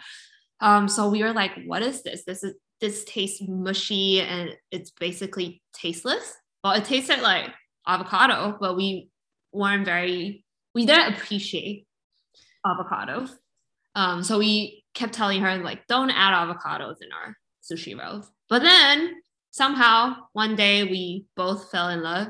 Um, 0.60 0.88
so 0.88 1.08
we 1.08 1.22
were 1.22 1.32
like, 1.32 1.52
what 1.66 1.82
is 1.82 2.02
this? 2.02 2.24
This 2.24 2.44
is 2.44 2.54
this 2.80 3.04
tastes 3.04 3.42
mushy 3.46 4.20
and 4.20 4.50
it's 4.70 4.90
basically 4.90 5.62
tasteless. 5.72 6.34
Well, 6.62 6.74
it 6.74 6.84
tasted 6.84 7.20
like 7.20 7.50
avocado, 7.86 8.56
but 8.60 8.76
we 8.76 9.08
weren't 9.52 9.84
very 9.84 10.44
we 10.74 10.86
didn't 10.86 11.14
appreciate 11.14 11.86
avocados. 12.66 13.30
Um, 13.94 14.24
so 14.24 14.38
we 14.38 14.84
kept 14.94 15.12
telling 15.12 15.40
her 15.42 15.56
like, 15.58 15.86
don't 15.86 16.10
add 16.10 16.34
avocados 16.34 16.96
in 17.00 17.08
our 17.12 17.36
sushi 17.62 17.98
rolls. 17.98 18.30
But 18.48 18.62
then 18.62 19.14
somehow 19.54 20.16
one 20.32 20.56
day 20.56 20.82
we 20.82 21.26
both 21.36 21.70
fell 21.70 21.88
in 21.90 22.02
love 22.02 22.26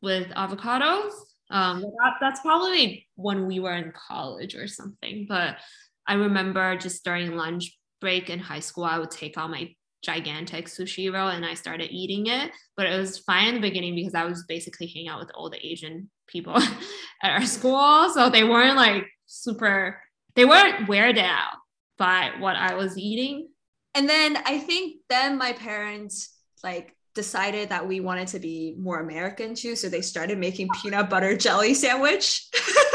with 0.00 0.26
avocados. 0.30 1.12
Um, 1.52 1.82
that, 1.82 2.14
that's 2.20 2.40
probably 2.40 3.06
when 3.14 3.46
we 3.46 3.60
were 3.60 3.74
in 3.74 3.92
college 3.92 4.56
or 4.56 4.66
something. 4.66 5.26
But 5.28 5.58
I 6.04 6.14
remember 6.14 6.76
just 6.76 7.04
during 7.04 7.36
lunch 7.36 7.78
break 8.00 8.28
in 8.28 8.40
high 8.40 8.58
school, 8.58 8.82
I 8.82 8.98
would 8.98 9.12
take 9.12 9.38
out 9.38 9.50
my 9.50 9.72
gigantic 10.02 10.66
sushi 10.66 11.12
roll 11.14 11.28
and 11.28 11.46
I 11.46 11.54
started 11.54 11.92
eating 11.92 12.26
it. 12.26 12.50
But 12.76 12.86
it 12.86 12.98
was 12.98 13.18
fine 13.18 13.46
in 13.46 13.54
the 13.54 13.60
beginning 13.60 13.94
because 13.94 14.16
I 14.16 14.24
was 14.24 14.42
basically 14.48 14.88
hanging 14.88 15.10
out 15.10 15.20
with 15.20 15.30
all 15.36 15.48
the 15.48 15.64
Asian 15.64 16.10
people 16.26 16.56
at 17.22 17.30
our 17.30 17.46
school. 17.46 18.10
So 18.12 18.30
they 18.30 18.42
weren't 18.42 18.76
like 18.76 19.04
super, 19.26 20.02
they 20.34 20.44
weren't 20.44 20.88
weirded 20.88 21.22
out 21.22 21.52
by 21.98 22.32
what 22.40 22.56
I 22.56 22.74
was 22.74 22.98
eating. 22.98 23.46
And 23.94 24.08
then 24.08 24.38
I 24.44 24.58
think 24.58 24.96
then 25.08 25.38
my 25.38 25.52
parents 25.52 26.31
like 26.62 26.94
decided 27.14 27.68
that 27.68 27.86
we 27.86 28.00
wanted 28.00 28.28
to 28.28 28.38
be 28.38 28.74
more 28.78 29.00
American 29.00 29.54
too. 29.54 29.76
So 29.76 29.88
they 29.88 30.00
started 30.00 30.38
making 30.38 30.68
peanut 30.80 31.10
butter 31.10 31.36
jelly 31.36 31.74
sandwich. 31.74 32.48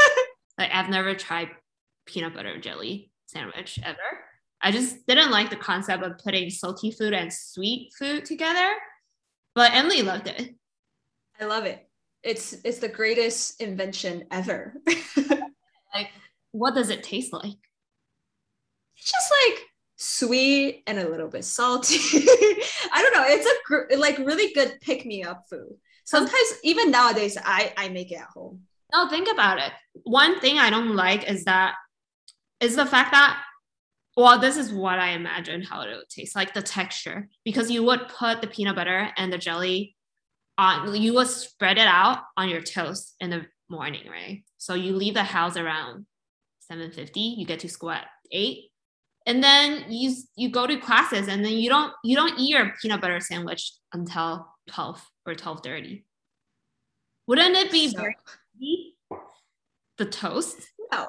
like 0.58 0.70
I've 0.72 0.90
never 0.90 1.14
tried 1.14 1.48
peanut 2.06 2.34
butter 2.34 2.58
jelly 2.60 3.10
sandwich 3.26 3.78
ever. 3.84 3.98
I 4.60 4.72
just 4.72 5.06
didn't 5.06 5.30
like 5.30 5.50
the 5.50 5.56
concept 5.56 6.02
of 6.02 6.18
putting 6.18 6.50
salty 6.50 6.90
food 6.90 7.12
and 7.12 7.32
sweet 7.32 7.92
food 7.96 8.24
together. 8.24 8.70
But 9.54 9.72
Emily 9.74 10.02
loved 10.02 10.26
it. 10.26 10.54
I 11.40 11.44
love 11.44 11.64
it. 11.64 11.88
It's 12.22 12.52
it's 12.64 12.78
the 12.78 12.88
greatest 12.88 13.60
invention 13.60 14.24
ever. 14.30 14.74
like, 15.94 16.10
what 16.50 16.74
does 16.74 16.90
it 16.90 17.04
taste 17.04 17.32
like? 17.32 17.58
It's 18.96 19.12
just 19.12 19.32
like 19.46 19.60
sweet 20.18 20.82
and 20.86 20.98
a 20.98 21.08
little 21.08 21.28
bit 21.28 21.44
salty. 21.44 21.96
I 22.92 23.02
don't 23.02 23.14
know. 23.14 23.24
It's 23.26 23.46
a 23.46 23.54
gr- 23.66 23.96
like 23.96 24.18
really 24.18 24.52
good 24.52 24.78
pick 24.80 25.04
me 25.06 25.22
up 25.22 25.44
food. 25.48 25.76
Sometimes 26.04 26.54
even 26.64 26.90
nowadays, 26.90 27.36
I 27.42 27.72
I 27.76 27.88
make 27.88 28.12
it 28.12 28.20
at 28.20 28.28
home. 28.28 28.62
No, 28.92 29.08
think 29.08 29.28
about 29.30 29.58
it. 29.58 29.72
One 30.04 30.40
thing 30.40 30.58
I 30.58 30.70
don't 30.70 30.96
like 30.96 31.28
is 31.30 31.44
that 31.44 31.74
is 32.60 32.76
the 32.76 32.86
fact 32.86 33.12
that 33.12 33.38
well, 34.16 34.40
this 34.40 34.56
is 34.56 34.72
what 34.72 34.98
I 34.98 35.10
imagine 35.10 35.62
how 35.62 35.82
it 35.82 35.94
would 35.94 36.08
taste 36.08 36.34
like 36.34 36.52
the 36.52 36.62
texture 36.62 37.28
because 37.44 37.70
you 37.70 37.84
would 37.84 38.08
put 38.08 38.40
the 38.40 38.48
peanut 38.48 38.74
butter 38.74 39.10
and 39.16 39.32
the 39.32 39.38
jelly 39.38 39.94
on 40.58 40.92
you 41.00 41.14
would 41.14 41.28
spread 41.28 41.78
it 41.78 41.86
out 41.86 42.22
on 42.36 42.48
your 42.48 42.60
toast 42.60 43.14
in 43.20 43.30
the 43.30 43.46
morning, 43.68 44.10
right? 44.10 44.42
So 44.56 44.74
you 44.74 44.96
leave 44.96 45.14
the 45.14 45.22
house 45.22 45.56
around 45.56 46.06
7:50, 46.70 47.36
you 47.38 47.46
get 47.46 47.60
to 47.60 47.68
school 47.68 47.90
at 47.90 48.06
8. 48.32 48.67
And 49.28 49.44
then 49.44 49.84
you 49.90 50.14
you 50.36 50.48
go 50.48 50.66
to 50.66 50.78
classes 50.78 51.28
and 51.28 51.44
then 51.44 51.52
you 51.52 51.68
don't 51.68 51.92
you 52.02 52.16
don't 52.16 52.38
eat 52.40 52.48
your 52.48 52.72
peanut 52.80 53.02
butter 53.02 53.20
sandwich 53.20 53.72
until 53.92 54.48
12 54.70 55.06
or 55.26 55.34
12:30. 55.34 56.02
Wouldn't 57.26 57.54
it 57.54 57.70
be 57.70 57.90
so, 57.90 58.06
the 59.98 60.06
toast? 60.06 60.56
No. 60.90 61.08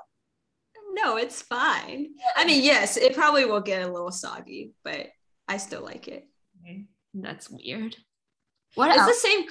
No, 0.91 1.15
it's 1.15 1.41
fine. 1.41 2.09
I 2.35 2.43
mean, 2.43 2.61
yes, 2.61 2.97
it 2.97 3.15
probably 3.15 3.45
will 3.45 3.61
get 3.61 3.87
a 3.87 3.91
little 3.91 4.11
soggy, 4.11 4.73
but 4.83 5.07
I 5.47 5.55
still 5.55 5.81
like 5.81 6.09
it. 6.09 6.27
That's 7.13 7.49
weird. 7.49 7.95
What 8.75 8.89
it's 8.89 8.99
else? 8.99 9.21
the 9.21 9.27
same. 9.27 9.45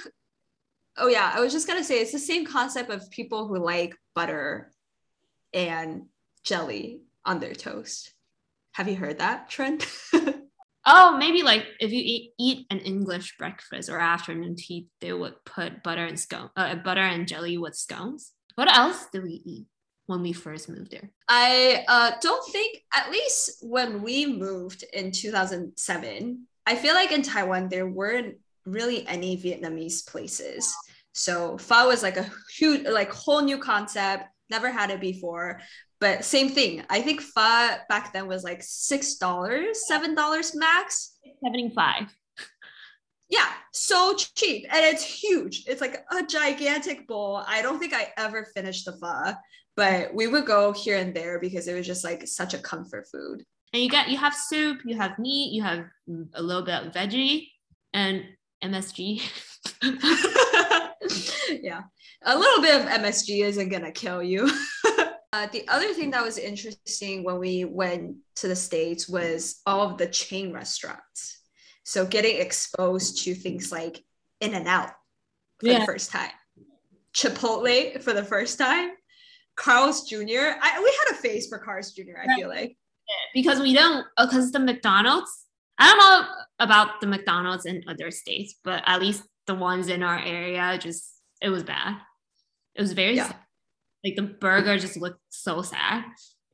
Oh 0.95 1.07
yeah, 1.07 1.31
I 1.33 1.39
was 1.39 1.51
just 1.51 1.67
gonna 1.67 1.83
say 1.83 2.01
it's 2.01 2.11
the 2.11 2.19
same 2.19 2.45
concept 2.45 2.91
of 2.91 3.09
people 3.09 3.47
who 3.47 3.57
like 3.57 3.95
butter 4.13 4.71
and 5.55 6.03
jelly 6.43 7.01
on 7.25 7.39
their 7.39 7.55
toast. 7.55 8.13
Have 8.73 8.87
you 8.87 8.95
heard 8.95 9.19
that 9.19 9.49
trend? 9.49 9.85
oh, 10.85 11.17
maybe 11.17 11.43
like 11.43 11.65
if 11.79 11.91
you 11.91 12.01
eat, 12.03 12.33
eat 12.39 12.67
an 12.69 12.79
English 12.79 13.37
breakfast 13.37 13.89
or 13.89 13.99
afternoon 13.99 14.55
tea, 14.55 14.87
they 15.01 15.13
would 15.13 15.35
put 15.45 15.83
butter 15.83 16.05
and 16.05 16.19
scone, 16.19 16.49
uh, 16.55 16.75
butter 16.75 17.01
and 17.01 17.27
jelly 17.27 17.57
with 17.57 17.75
scones. 17.75 18.33
What 18.55 18.75
else 18.75 19.07
do 19.11 19.21
we 19.21 19.41
eat 19.45 19.67
when 20.05 20.21
we 20.21 20.33
first 20.33 20.69
moved 20.69 20.91
there? 20.91 21.11
I 21.27 21.85
uh, 21.87 22.11
don't 22.21 22.51
think, 22.51 22.79
at 22.93 23.11
least 23.11 23.57
when 23.61 24.01
we 24.01 24.25
moved 24.25 24.83
in 24.91 25.11
2007, 25.11 26.47
I 26.65 26.75
feel 26.75 26.93
like 26.93 27.11
in 27.11 27.21
Taiwan 27.21 27.69
there 27.69 27.87
weren't 27.87 28.35
really 28.65 29.07
any 29.07 29.37
Vietnamese 29.37 30.05
places. 30.05 30.73
So 31.13 31.57
pho 31.57 31.87
was 31.87 32.03
like 32.03 32.17
a 32.17 32.29
huge, 32.55 32.85
like 32.85 33.11
whole 33.11 33.41
new 33.41 33.57
concept. 33.57 34.25
Never 34.49 34.71
had 34.71 34.89
it 34.89 34.99
before, 34.99 35.61
but 35.99 36.23
same 36.23 36.49
thing. 36.49 36.83
I 36.89 37.01
think 37.01 37.21
pho 37.21 37.75
back 37.89 38.13
then 38.13 38.27
was 38.27 38.43
like 38.43 38.63
six 38.63 39.15
dollars, 39.15 39.87
seven 39.87 40.15
dollars 40.15 40.55
max. 40.55 41.17
Seventy-five. 41.43 42.13
Yeah, 43.29 43.47
so 43.73 44.15
cheap, 44.15 44.65
and 44.71 44.83
it's 44.83 45.03
huge. 45.03 45.65
It's 45.67 45.81
like 45.81 46.03
a 46.11 46.25
gigantic 46.25 47.07
bowl. 47.07 47.43
I 47.45 47.61
don't 47.61 47.77
think 47.77 47.93
I 47.93 48.11
ever 48.17 48.47
finished 48.55 48.85
the 48.85 48.93
pho, 48.93 49.33
but 49.75 50.13
we 50.13 50.27
would 50.27 50.45
go 50.45 50.73
here 50.73 50.97
and 50.97 51.13
there 51.13 51.39
because 51.39 51.67
it 51.67 51.75
was 51.75 51.85
just 51.85 52.03
like 52.03 52.27
such 52.27 52.53
a 52.53 52.59
comfort 52.59 53.07
food. 53.11 53.43
And 53.73 53.83
you 53.83 53.89
get 53.89 54.09
you 54.09 54.17
have 54.17 54.33
soup, 54.33 54.79
you 54.83 54.97
have 54.97 55.19
meat, 55.19 55.53
you 55.53 55.61
have 55.61 55.85
a 56.33 56.41
little 56.41 56.63
bit 56.63 56.87
of 56.87 56.93
veggie, 56.93 57.49
and 57.93 58.23
MSG. 58.63 59.21
yeah, 61.61 61.81
a 62.23 62.37
little 62.37 62.63
bit 62.63 62.81
of 62.81 62.87
MSG 62.87 63.43
isn't 63.43 63.69
gonna 63.69 63.91
kill 63.91 64.23
you. 64.23 64.49
uh, 65.31 65.47
the 65.51 65.67
other 65.67 65.93
thing 65.93 66.11
that 66.11 66.23
was 66.23 66.37
interesting 66.37 67.23
when 67.23 67.39
we 67.39 67.65
went 67.65 68.15
to 68.35 68.47
the 68.47 68.55
States 68.55 69.07
was 69.07 69.61
all 69.65 69.81
of 69.81 69.97
the 69.97 70.07
chain 70.07 70.51
restaurants. 70.51 71.41
So 71.83 72.05
getting 72.05 72.39
exposed 72.39 73.23
to 73.23 73.35
things 73.35 73.71
like 73.71 74.03
In 74.41 74.53
and 74.53 74.67
Out 74.67 74.91
for 75.59 75.67
yeah. 75.67 75.79
the 75.79 75.85
first 75.85 76.11
time, 76.11 76.31
Chipotle 77.13 78.01
for 78.01 78.13
the 78.13 78.23
first 78.23 78.57
time, 78.57 78.91
Carl's 79.55 80.07
Jr. 80.07 80.55
I, 80.61 80.79
we 80.79 80.97
had 81.05 81.13
a 81.13 81.15
face 81.15 81.47
for 81.47 81.59
Carl's 81.59 81.91
Jr. 81.91 82.17
I 82.23 82.35
feel 82.35 82.49
like 82.49 82.77
because 83.33 83.59
we 83.59 83.73
don't 83.73 84.05
because 84.17 84.51
the 84.51 84.59
McDonald's 84.59 85.45
I 85.77 85.87
don't 85.89 85.97
know 85.97 86.27
about 86.59 87.01
the 87.01 87.07
McDonald's 87.07 87.65
in 87.65 87.83
other 87.87 88.11
states, 88.11 88.55
but 88.63 88.83
at 88.85 88.99
least 88.99 89.23
the 89.47 89.55
ones 89.55 89.87
in 89.87 90.03
our 90.03 90.19
area 90.19 90.77
just 90.79 91.11
it 91.41 91.49
was 91.49 91.63
bad. 91.63 91.97
It 92.75 92.81
was 92.81 92.93
very 92.93 93.15
yeah. 93.15 93.33
Like 94.03 94.15
the 94.15 94.23
burger 94.23 94.77
just 94.77 94.97
looked 94.97 95.21
so 95.29 95.61
sad. 95.61 96.03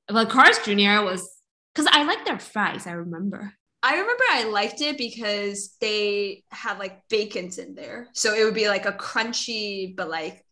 But 0.08 0.30
Carl's 0.30 0.60
Jr. 0.60 1.04
was 1.04 1.30
because 1.74 1.90
I 1.92 2.04
like 2.04 2.26
their 2.26 2.40
fries. 2.40 2.88
I 2.88 2.92
remember. 2.92 3.54
I 3.84 3.92
remember 4.00 4.24
I 4.32 4.46
liked 4.46 4.82
it 4.82 4.98
because 4.98 5.76
they 5.80 6.44
had 6.50 6.80
like 6.80 7.02
bacons 7.10 7.60
in 7.60 7.76
there, 7.76 8.08
so 8.14 8.34
it 8.34 8.44
would 8.44 8.56
be 8.56 8.68
like 8.68 8.86
a 8.86 8.94
crunchy 8.94 9.96
but 9.96 10.10
like 10.10 10.44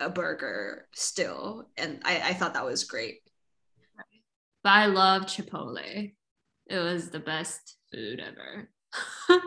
a 0.00 0.10
burger 0.10 0.86
still, 0.94 1.68
and 1.76 2.02
I, 2.04 2.20
I 2.20 2.34
thought 2.34 2.54
that 2.54 2.64
was 2.64 2.84
great. 2.84 3.20
But 4.62 4.70
I 4.70 4.86
love 4.86 5.22
Chipotle. 5.22 6.12
It 6.66 6.78
was 6.78 7.10
the 7.10 7.20
best 7.20 7.76
food 7.92 8.20
ever. 8.20 8.70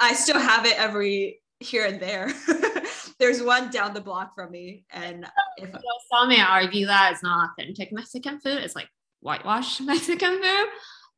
I 0.00 0.14
still 0.14 0.38
have 0.38 0.66
it 0.66 0.78
every 0.78 1.40
here 1.60 1.86
and 1.86 2.00
there. 2.00 2.32
There's 3.24 3.42
one 3.42 3.70
down 3.70 3.94
the 3.94 4.00
block 4.02 4.34
from 4.34 4.50
me, 4.50 4.84
and 4.90 5.24
oh, 5.26 5.64
if 5.64 5.72
you 5.72 5.98
saw 6.10 6.26
me 6.26 6.40
argue 6.40 6.86
that 6.86 7.12
it's 7.12 7.22
not 7.22 7.50
authentic 7.50 7.90
Mexican 7.90 8.38
food, 8.38 8.58
it's 8.58 8.76
like 8.76 8.88
whitewashed 9.20 9.80
Mexican 9.82 10.42
food. 10.42 10.66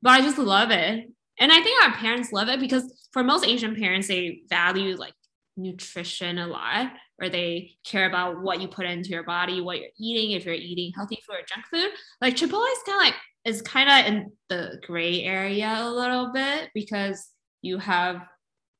But 0.02 0.10
I 0.10 0.20
just 0.20 0.38
love 0.38 0.70
it, 0.70 1.10
and 1.40 1.52
I 1.52 1.60
think 1.60 1.82
our 1.82 1.92
parents 1.94 2.32
love 2.32 2.48
it 2.48 2.60
because 2.60 3.08
for 3.12 3.25
most 3.25 3.44
Asian 3.44 3.75
parents, 3.75 4.06
they 4.08 4.42
value 4.48 4.94
like 4.96 5.14
nutrition 5.56 6.38
a 6.38 6.46
lot, 6.46 6.92
or 7.20 7.28
they 7.28 7.72
care 7.84 8.06
about 8.08 8.40
what 8.40 8.60
you 8.60 8.68
put 8.68 8.86
into 8.86 9.08
your 9.08 9.25
body, 9.25 9.60
what 9.60 9.78
you're 9.78 9.88
eating, 9.98 10.30
if 10.30 10.44
you're 10.44 10.54
eating 10.54 10.92
healthy 10.94 11.18
food 11.26 11.36
or 11.36 11.46
junk 11.48 11.66
food. 11.72 11.90
Like 12.20 12.36
Chipotle 12.36 12.70
is 12.70 12.82
kind 12.86 13.00
of 13.00 13.04
like 13.04 13.14
is 13.44 13.62
kind 13.62 13.88
of 13.88 14.12
in 14.12 14.32
the 14.48 14.80
gray 14.86 15.22
area 15.22 15.76
a 15.80 15.90
little 15.90 16.32
bit 16.32 16.70
because 16.72 17.30
you 17.62 17.78
have 17.78 18.22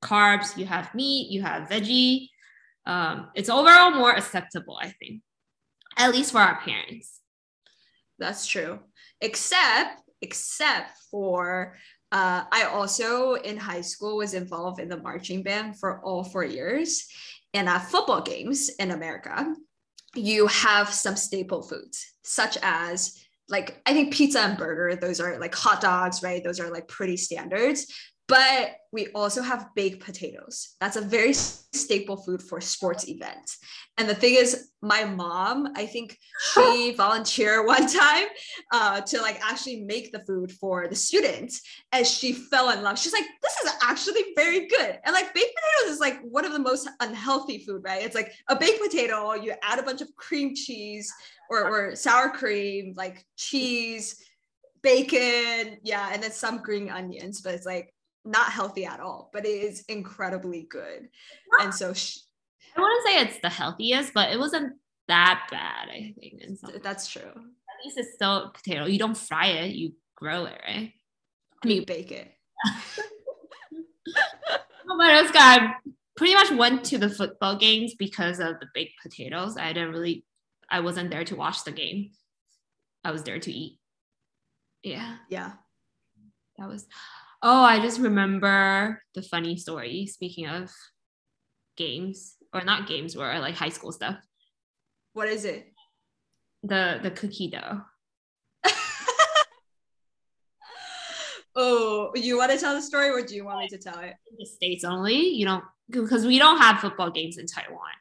carbs, 0.03 0.57
you 0.57 0.67
have 0.67 0.95
meat, 0.95 1.31
you 1.31 1.43
have 1.43 1.69
veggie. 1.69 2.29
Um, 2.87 3.29
it's 3.35 3.49
overall 3.49 3.91
more 3.91 4.13
acceptable, 4.13 4.79
I 4.81 4.91
think, 4.91 5.23
at 5.97 6.13
least 6.13 6.33
for 6.33 6.39
our 6.39 6.61
parents. 6.61 7.21
That's 8.19 8.47
true. 8.47 8.81
Except, 9.21 10.03
except 10.23 10.93
for 11.11 11.77
uh, 12.13 12.45
I 12.51 12.65
also 12.65 13.35
in 13.35 13.57
high 13.57 13.81
school 13.81 14.19
was 14.19 14.35
involved 14.35 14.81
in 14.81 14.89
the 14.89 14.97
marching 14.97 15.43
band 15.43 15.79
for 15.79 16.01
all 16.05 16.25
four 16.25 16.45
years. 16.45 17.09
And 17.53 17.69
at 17.69 17.87
football 17.87 18.23
games 18.23 18.71
in 18.79 18.91
America, 18.91 19.55
you 20.15 20.47
have 20.47 20.93
some 20.93 21.17
staple 21.17 21.63
foods, 21.63 22.15
such 22.23 22.59
as 22.63 23.19
like 23.49 23.81
I 23.87 23.93
think 23.93 24.13
pizza 24.13 24.41
and 24.41 24.59
burger, 24.59 24.97
those 24.97 25.21
are 25.21 25.39
like 25.39 25.55
hot 25.55 25.81
dogs, 25.81 26.23
right? 26.23 26.43
Those 26.43 26.61
are 26.61 26.71
like 26.71 26.89
pretty 26.89 27.17
standards. 27.17 27.93
But 28.29 28.79
we 28.93 29.09
also 29.09 29.41
have 29.41 29.69
baked 29.77 30.05
potatoes. 30.05 30.75
That's 30.81 30.97
a 30.97 31.01
very 31.01 31.33
staple 31.33 32.17
food 32.17 32.43
for 32.43 32.61
sports 32.61 33.09
events. 33.09 33.59
And 33.99 34.09
the 34.09 34.17
thing 34.17 34.35
is, 34.35 34.71
my 34.83 35.05
mom, 35.05 35.69
I 35.77 35.87
think 35.87 36.19
she 36.53 36.93
volunteered 36.97 37.67
one 37.67 37.87
time 37.87 38.27
uh, 38.73 39.01
to 39.03 39.21
like 39.21 39.39
actually 39.43 39.83
make 39.83 40.11
the 40.11 40.25
food 40.25 40.51
for 40.51 40.89
the 40.89 40.97
students, 40.97 41.63
and 41.93 42.07
she 42.07 42.33
fell 42.33 42.71
in 42.71 42.83
love. 42.83 42.99
She's 42.99 43.13
like, 43.13 43.27
"This 43.43 43.57
is 43.65 43.73
actually 43.83 44.23
very 44.35 44.67
good." 44.67 44.99
And 45.05 45.15
like 45.15 45.33
baked 45.33 45.55
potatoes 45.55 45.95
is 45.95 46.01
like 46.01 46.21
one 46.23 46.45
of 46.45 46.53
the 46.53 46.59
most 46.59 46.89
unhealthy 47.01 47.59
food, 47.59 47.83
right? 47.85 48.05
It's 48.05 48.15
like 48.15 48.33
a 48.49 48.57
baked 48.57 48.83
potato. 48.83 49.35
You 49.35 49.55
add 49.63 49.79
a 49.79 49.85
bunch 49.85 50.01
of 50.01 50.15
cream 50.17 50.55
cheese 50.55 51.13
or, 51.49 51.69
or 51.69 51.97
sour 51.97 52.31
cream, 52.31 52.95
like 52.97 53.25
cheese, 53.37 54.21
bacon, 54.83 55.79
yeah, 55.83 56.11
and 56.13 56.23
then 56.23 56.33
some 56.33 56.59
green 56.59 56.91
onions. 56.91 57.41
But 57.41 57.55
it's 57.55 57.67
like 57.67 57.93
not 58.27 58.53
healthy 58.53 58.85
at 58.85 59.01
all, 59.01 59.31
but 59.33 59.47
it 59.47 59.49
is 59.49 59.85
incredibly 59.89 60.67
good. 60.69 61.09
And 61.61 61.73
so 61.73 61.95
she, 61.95 62.21
I 62.77 62.81
wouldn't 62.81 63.07
say 63.07 63.21
it's 63.21 63.41
the 63.41 63.49
healthiest, 63.49 64.13
but 64.13 64.31
it 64.31 64.39
wasn't 64.39 64.75
that 65.09 65.47
bad, 65.51 65.89
I 65.89 66.15
think. 66.19 66.43
That's 66.83 67.09
true. 67.09 67.23
At 67.23 67.85
least 67.85 67.99
it's 67.99 68.15
still 68.15 68.51
potato. 68.55 68.87
You 68.87 68.99
don't 68.99 69.17
fry 69.17 69.47
it, 69.49 69.75
you 69.75 69.93
grill 70.17 70.47
it, 70.47 70.61
right? 70.67 70.93
I 71.63 71.67
mean, 71.67 71.81
you 71.81 71.87
bake 71.87 72.13
it. 72.13 72.33
but 74.05 75.15
it 75.15 75.23
was 75.23 75.31
good. 75.31 75.41
I 75.41 75.75
pretty 76.17 76.35
much 76.35 76.51
went 76.53 76.85
to 76.87 76.99
the 76.99 77.11
football 77.11 77.57
games 77.57 77.95
because 77.99 78.41
of 78.41 78.61
the 78.61 78.67
baked 78.75 78.95
potatoes. 79.03 79.57
I 79.57 79.73
didn't 79.73 79.93
really, 79.93 80.25
I 80.71 80.81
wasn't 80.81 81.11
there 81.11 81.25
to 81.25 81.37
watch 81.37 81.65
the 81.65 81.73
game. 81.73 82.11
I 83.05 83.13
was 83.13 83.23
there 83.23 83.39
to 83.39 83.53
eat. 83.53 83.79
Yeah. 84.83 85.17
Yeah. 85.29 85.53
That 86.59 86.69
was, 86.69 86.87
Oh, 87.43 87.63
I 87.63 87.81
just 87.81 88.01
remember 88.01 89.03
the 89.15 89.23
funny 89.23 89.57
story. 89.57 90.07
Speaking 90.07 90.47
of 90.47 90.71
games, 91.77 92.37
or 92.53 92.63
not 92.63 92.87
games, 92.89 93.17
or 93.17 93.39
like 93.39 93.55
high 93.55 93.69
school 93.69 93.93
stuff. 93.93 94.17
What 95.13 95.29
is 95.29 95.45
it? 95.45 95.73
The 96.63 97.01
the 97.03 97.11
cookie 97.11 97.51
dough. 97.51 97.83
oh, 101.55 102.13
you 102.15 102.39
want 102.39 102.53
to 102.53 102.59
tell 102.59 102.75
the 102.75 102.83
story, 102.83 103.11
or 103.11 103.23
do 103.23 103.35
you 103.35 103.45
want 103.45 103.61
me 103.61 103.69
to 103.69 103.79
tell 103.79 103.99
it? 104.01 104.15
In 104.31 104.37
the 104.39 104.47
states 104.47 104.85
only. 104.85 105.29
You 105.29 105.45
don't 105.47 105.65
because 105.91 106.27
we 106.27 106.39
don't 106.39 106.59
have 106.59 106.81
football 106.81 107.11
games 107.11 107.39
in 107.39 107.47
Taiwan. 107.47 107.93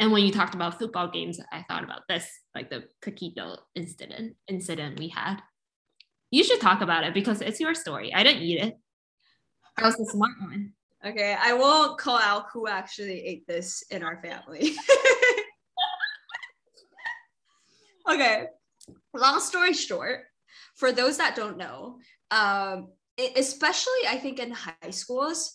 And 0.00 0.12
when 0.12 0.24
you 0.24 0.30
talked 0.30 0.54
about 0.54 0.78
football 0.78 1.08
games, 1.08 1.40
I 1.50 1.64
thought 1.68 1.82
about 1.82 2.02
this, 2.08 2.28
like 2.54 2.70
the 2.70 2.84
cookie 3.02 3.32
dough 3.34 3.56
incident 3.74 4.36
incident 4.46 4.98
we 4.98 5.08
had. 5.08 5.40
You 6.30 6.44
should 6.44 6.60
talk 6.60 6.80
about 6.80 7.04
it 7.04 7.14
because 7.14 7.40
it's 7.40 7.60
your 7.60 7.74
story. 7.74 8.12
I 8.14 8.22
didn't 8.22 8.42
eat 8.42 8.60
it. 8.60 8.78
I 9.76 9.82
was 9.82 9.96
the 9.96 10.06
smart 10.06 10.32
one. 10.40 10.72
Okay, 11.04 11.36
I 11.40 11.52
won't 11.52 11.98
call 11.98 12.18
out 12.18 12.46
who 12.52 12.66
actually 12.66 13.24
ate 13.24 13.46
this 13.46 13.82
in 13.90 14.02
our 14.02 14.20
family. 14.20 14.72
okay, 18.10 18.46
long 19.14 19.40
story 19.40 19.72
short, 19.72 20.22
for 20.74 20.90
those 20.90 21.18
that 21.18 21.36
don't 21.36 21.56
know, 21.56 21.98
um, 22.30 22.88
especially 23.36 24.06
I 24.08 24.16
think 24.16 24.40
in 24.40 24.50
high 24.50 24.90
schools, 24.90 25.54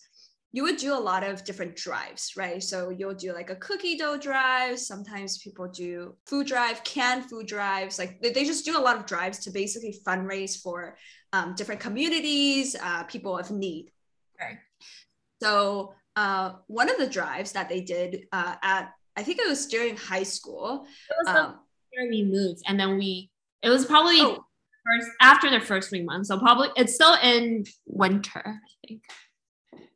you 0.56 0.62
would 0.62 0.78
do 0.78 0.94
a 0.94 1.06
lot 1.10 1.24
of 1.24 1.44
different 1.44 1.76
drives, 1.76 2.34
right? 2.38 2.62
So 2.62 2.92
you'll 2.92 3.16
do 3.16 3.34
like 3.34 3.50
a 3.50 3.56
cookie 3.56 3.98
dough 3.98 4.18
drive. 4.18 4.80
Sometimes 4.80 5.40
people 5.40 5.68
do 5.68 6.16
food 6.28 6.46
drive, 6.46 6.84
canned 6.84 7.26
food 7.26 7.48
drives. 7.48 7.98
Like 7.98 8.22
they 8.22 8.46
just 8.46 8.64
do 8.64 8.78
a 8.78 8.80
lot 8.80 8.96
of 8.96 9.08
drives 9.08 9.40
to 9.40 9.52
basically 9.52 9.98
fundraise 10.06 10.62
for 10.62 10.96
um, 11.34 11.56
different 11.56 11.82
communities, 11.82 12.76
uh, 12.80 13.04
people 13.06 13.36
of 13.36 13.50
need. 13.50 13.90
Right. 14.40 14.60
So 15.42 15.96
uh, 16.16 16.54
one 16.68 16.88
of 16.88 17.00
the 17.00 17.08
drives 17.08 17.54
that 17.54 17.68
they 17.68 17.82
did 17.82 18.28
uh, 18.32 18.54
at, 18.62 18.94
I 19.18 19.24
think 19.24 19.40
it 19.40 19.48
was 19.48 19.66
during 19.66 19.98
high 19.98 20.24
school. 20.24 20.86
It 21.10 21.16
was 21.26 21.36
um, 21.36 21.60
where 21.92 22.08
we 22.10 22.24
moved, 22.24 22.62
and 22.68 22.80
then 22.80 22.98
we. 23.00 23.32
It 23.64 23.70
was 23.70 23.86
probably 23.86 24.22
oh. 24.22 24.46
first 24.86 25.10
after 25.20 25.50
the 25.50 25.60
first 25.60 25.90
three 25.90 26.04
months. 26.04 26.30
So 26.30 26.38
probably 26.38 26.70
it's 26.76 26.94
still 26.94 27.16
in 27.24 27.66
winter, 27.86 28.42
I 28.46 28.88
think. 28.88 29.02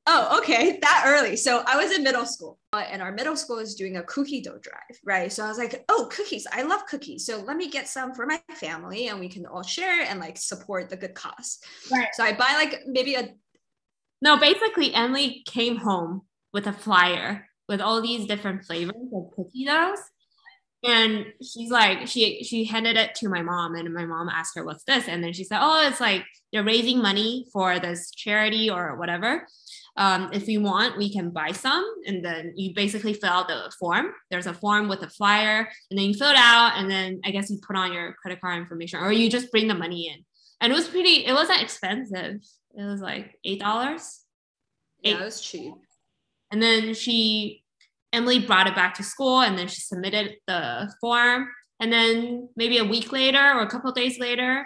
Oh, 0.09 0.37
okay, 0.39 0.79
that 0.81 1.03
early. 1.05 1.35
So 1.35 1.63
I 1.67 1.75
was 1.75 1.91
in 1.91 2.01
middle 2.01 2.25
school, 2.25 2.57
uh, 2.71 2.85
and 2.89 3.01
our 3.01 3.11
middle 3.11 3.35
school 3.35 3.59
is 3.59 3.75
doing 3.75 3.97
a 3.97 4.03
cookie 4.03 4.39
dough 4.39 4.57
drive, 4.57 4.97
right? 5.03 5.31
So 5.31 5.43
I 5.43 5.49
was 5.49 5.57
like, 5.57 5.83
oh, 5.89 6.07
cookies, 6.09 6.47
I 6.49 6.61
love 6.61 6.85
cookies. 6.85 7.25
So 7.25 7.39
let 7.41 7.57
me 7.57 7.69
get 7.69 7.89
some 7.89 8.13
for 8.13 8.25
my 8.25 8.41
family, 8.55 9.09
and 9.09 9.19
we 9.19 9.27
can 9.27 9.45
all 9.45 9.63
share 9.63 10.03
and 10.03 10.21
like 10.21 10.37
support 10.37 10.89
the 10.89 10.95
good 10.95 11.13
cause. 11.13 11.59
Right. 11.91 12.07
So 12.13 12.23
I 12.23 12.33
buy 12.33 12.53
like 12.53 12.83
maybe 12.87 13.15
a. 13.15 13.33
No, 14.21 14.37
basically, 14.37 14.93
Emily 14.93 15.43
came 15.45 15.75
home 15.75 16.21
with 16.53 16.67
a 16.67 16.73
flyer 16.73 17.45
with 17.67 17.81
all 17.81 18.01
these 18.01 18.25
different 18.27 18.63
flavors 18.63 18.95
of 19.13 19.31
cookie 19.35 19.65
doughs, 19.65 19.99
and 20.85 21.25
she's 21.41 21.69
like, 21.69 22.07
she 22.07 22.43
she 22.45 22.63
handed 22.63 22.95
it 22.95 23.13
to 23.15 23.27
my 23.27 23.41
mom, 23.41 23.75
and 23.75 23.93
my 23.93 24.05
mom 24.05 24.29
asked 24.29 24.55
her, 24.55 24.63
"What's 24.63 24.85
this?" 24.85 25.09
And 25.09 25.21
then 25.21 25.33
she 25.33 25.43
said, 25.43 25.59
"Oh, 25.61 25.85
it's 25.85 25.99
like 25.99 26.23
they're 26.53 26.63
raising 26.63 27.01
money 27.01 27.45
for 27.51 27.77
this 27.77 28.09
charity 28.11 28.69
or 28.69 28.95
whatever." 28.95 29.47
Um, 29.97 30.29
if 30.31 30.47
you 30.47 30.61
want, 30.61 30.97
we 30.97 31.11
can 31.11 31.31
buy 31.31 31.51
some. 31.51 31.83
And 32.05 32.23
then 32.23 32.53
you 32.55 32.73
basically 32.73 33.13
fill 33.13 33.29
out 33.29 33.47
the 33.47 33.71
form. 33.79 34.07
There's 34.29 34.47
a 34.47 34.53
form 34.53 34.87
with 34.87 35.01
a 35.01 35.09
flyer, 35.09 35.67
and 35.89 35.97
then 35.97 36.05
you 36.05 36.13
fill 36.13 36.29
it 36.29 36.37
out. 36.37 36.73
And 36.77 36.89
then 36.89 37.19
I 37.25 37.31
guess 37.31 37.49
you 37.49 37.59
put 37.65 37.75
on 37.75 37.91
your 37.91 38.13
credit 38.13 38.39
card 38.39 38.59
information, 38.59 38.99
or 38.99 39.11
you 39.11 39.29
just 39.29 39.51
bring 39.51 39.67
the 39.67 39.75
money 39.75 40.07
in. 40.07 40.23
And 40.61 40.71
it 40.71 40.75
was 40.75 40.87
pretty, 40.87 41.25
it 41.25 41.33
wasn't 41.33 41.61
expensive. 41.61 42.41
It 42.75 42.83
was 42.83 43.01
like 43.01 43.35
$8. 43.45 43.59
Yeah, 45.01 45.13
it 45.13 45.19
was 45.19 45.41
cheap. 45.41 45.73
And 46.51 46.61
then 46.61 46.93
she, 46.93 47.63
Emily 48.13 48.39
brought 48.39 48.67
it 48.67 48.75
back 48.75 48.93
to 48.95 49.03
school 49.03 49.41
and 49.41 49.57
then 49.57 49.67
she 49.67 49.81
submitted 49.81 50.37
the 50.47 50.91
form. 51.01 51.49
And 51.79 51.91
then 51.91 52.49
maybe 52.55 52.77
a 52.77 52.85
week 52.85 53.11
later 53.11 53.53
or 53.53 53.61
a 53.61 53.69
couple 53.69 53.91
days 53.91 54.17
later, 54.19 54.65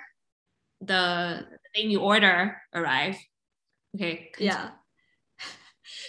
the 0.80 1.46
thing 1.76 1.92
you 1.92 2.00
order 2.00 2.58
arrived. 2.74 3.20
Okay. 3.96 4.30
Continue. 4.34 4.54
Yeah. 4.54 4.70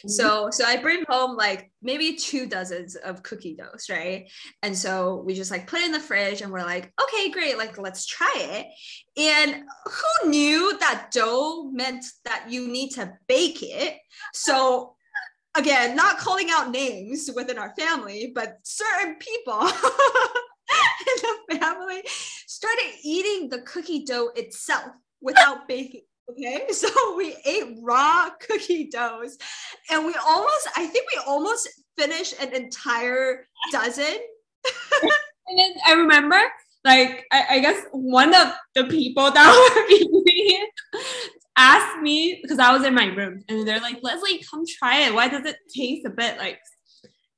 So 0.07 0.25
mm-hmm. 0.25 0.51
so 0.53 0.65
I 0.65 0.77
bring 0.77 1.05
home 1.09 1.37
like 1.37 1.71
maybe 1.83 2.17
two 2.17 2.47
dozens 2.47 2.97
of 2.97 3.23
cookie 3.23 3.55
doughs, 3.55 3.87
right? 3.91 4.31
And 4.63 4.77
so 4.77 5.23
we 5.25 5.35
just 5.35 5.51
like 5.51 5.67
put 5.67 5.81
it 5.81 5.87
in 5.87 5.93
the 5.93 6.01
fridge 6.01 6.43
and 6.43 6.53
we're 6.53 6.61
like, 6.61 6.93
okay, 7.03 7.31
great, 7.31 7.59
like 7.59 7.79
let's 7.79 8.07
try 8.07 8.33
it. 8.37 8.67
And 9.17 9.65
who 9.87 10.31
knew 10.31 10.79
that 10.79 11.11
dough 11.13 11.71
meant 11.73 12.05
that 12.25 12.47
you 12.49 12.69
need 12.69 12.91
to 12.91 13.13
bake 13.29 13.63
it? 13.63 13.97
So 14.33 14.97
again, 15.55 15.95
not 15.95 16.19
calling 16.19 16.49
out 16.51 16.71
names 16.71 17.31
within 17.35 17.59
our 17.59 17.75
family, 17.79 18.33
but 18.35 18.59
certain 18.65 19.17
people 19.17 19.61
in 19.61 19.71
the 21.49 21.59
family 21.59 22.03
started 22.47 22.93
eating 23.03 23.49
the 23.49 23.63
cookie 23.63 24.05
dough 24.05 24.31
itself 24.35 24.93
without 25.21 25.69
baking. 25.69 26.03
Okay, 26.31 26.67
so 26.71 26.89
we 27.17 27.37
ate 27.45 27.77
raw 27.81 28.31
cookie 28.41 28.89
doughs 28.91 29.39
and 29.91 30.07
we 30.07 30.15
almost, 30.27 30.69
I 30.77 30.87
think 30.87 31.07
we 31.15 31.23
almost 31.27 31.69
finished 31.99 32.35
an 32.41 32.55
entire 32.55 33.47
dozen. 33.71 34.05
and 35.03 35.59
then 35.59 35.73
I 35.87 35.93
remember, 35.93 36.41
like, 36.85 37.25
I, 37.33 37.45
I 37.51 37.59
guess 37.61 37.85
one 37.93 38.35
of 38.35 38.53
the 38.75 38.85
people 38.85 39.31
that 39.31 39.75
were 39.75 39.95
eating 39.95 40.67
asked 41.57 42.01
me 42.01 42.41
because 42.43 42.59
I 42.59 42.73
was 42.73 42.85
in 42.85 42.95
my 42.95 43.07
room 43.07 43.43
and 43.49 43.67
they're 43.67 43.81
like, 43.81 43.99
Leslie, 44.03 44.43
come 44.51 44.65
try 44.67 45.01
it. 45.01 45.15
Why 45.15 45.29
does 45.29 45.45
it 45.45 45.57
taste 45.75 46.07
a 46.07 46.11
bit 46.11 46.39
like 46.39 46.59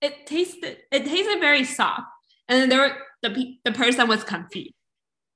it 0.00 0.26
tasted? 0.26 0.78
It 0.90 1.04
tasted 1.04 1.40
very 1.40 1.64
soft. 1.64 2.02
And 2.48 2.60
then 2.60 2.68
there 2.68 2.80
were 2.80 2.96
the 3.22 3.56
the 3.64 3.72
person 3.72 4.06
was 4.06 4.22
confused. 4.22 4.74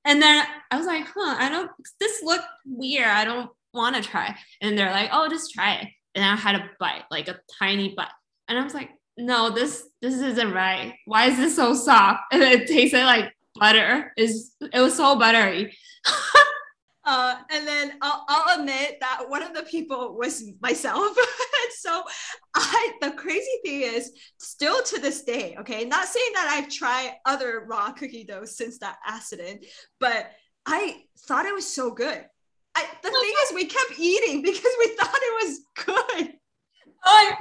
And 0.09 0.23
then 0.23 0.45
I 0.71 0.79
was 0.79 0.87
like, 0.87 1.05
huh, 1.07 1.37
I 1.39 1.51
don't, 1.51 1.71
this 2.01 2.23
looked 2.23 2.47
weird. 2.65 3.07
I 3.07 3.27
don't 3.27 3.51
want 3.75 3.95
to 3.95 4.03
try. 4.03 4.35
And 4.63 4.77
they're 4.77 4.91
like, 4.91 5.11
oh, 5.13 5.29
just 5.29 5.53
try 5.53 5.75
it. 5.75 5.89
And 6.15 6.25
I 6.25 6.35
had 6.35 6.55
a 6.57 6.71
bite, 6.81 7.05
like 7.11 7.29
a 7.29 7.39
tiny 7.59 7.95
bite. 7.95 8.09
And 8.49 8.59
I 8.59 8.65
was 8.65 8.73
like, 8.73 8.89
no, 9.19 9.51
this 9.51 9.85
this 10.01 10.15
isn't 10.15 10.53
right. 10.53 10.95
Why 11.05 11.27
is 11.27 11.37
this 11.37 11.57
so 11.57 11.75
soft? 11.75 12.21
And 12.33 12.43
it 12.43 12.67
tasted 12.67 13.05
like 13.05 13.33
butter. 13.55 14.13
Is 14.17 14.53
it 14.61 14.81
was 14.81 14.97
so 14.97 15.19
buttery. 15.19 15.77
uh, 17.09 17.37
and 17.51 17.67
then 17.67 17.93
I'll, 18.03 18.23
I'll 18.29 18.61
admit 18.61 18.99
that 19.01 19.25
one 19.29 19.43
of 19.43 19.55
the 19.55 19.63
people 19.63 20.15
was 20.19 20.45
myself. 20.61 21.17
so 21.79 22.03
I 22.55 22.93
the 23.01 23.13
crazy 23.13 23.51
thing 23.65 23.81
is 23.81 24.13
still 24.39 24.83
to 24.83 25.01
this 25.01 25.25
day, 25.25 25.57
okay, 25.59 25.87
not 25.87 26.07
saying 26.07 26.31
that 26.35 26.51
I've 26.51 26.69
tried 26.69 27.15
other 27.25 27.65
raw 27.67 27.93
cookie 27.93 28.25
dough 28.25 28.45
since 28.45 28.79
that 28.81 28.99
accident, 29.07 29.65
but 29.99 30.31
I 30.67 31.03
thought 31.21 31.47
it 31.47 31.55
was 31.55 31.67
so 31.67 31.91
good. 31.93 32.27
I, 32.75 32.85
the 33.03 33.11
thing 33.11 33.33
is, 33.47 33.55
we 33.55 33.65
kept 33.65 33.99
eating 33.99 34.43
because 34.43 34.75
we 34.79 34.97
thought 34.97 35.11
it 35.15 35.47
was 35.47 35.61
good. 35.87 36.35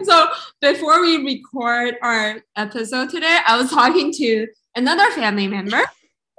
so 0.05 0.29
before 0.61 1.01
we 1.01 1.17
record 1.25 1.95
our 2.01 2.41
episode 2.55 3.09
today, 3.09 3.39
I 3.45 3.61
was 3.61 3.69
talking 3.69 4.13
to 4.13 4.47
another 4.75 5.11
family 5.11 5.49
member. 5.49 5.81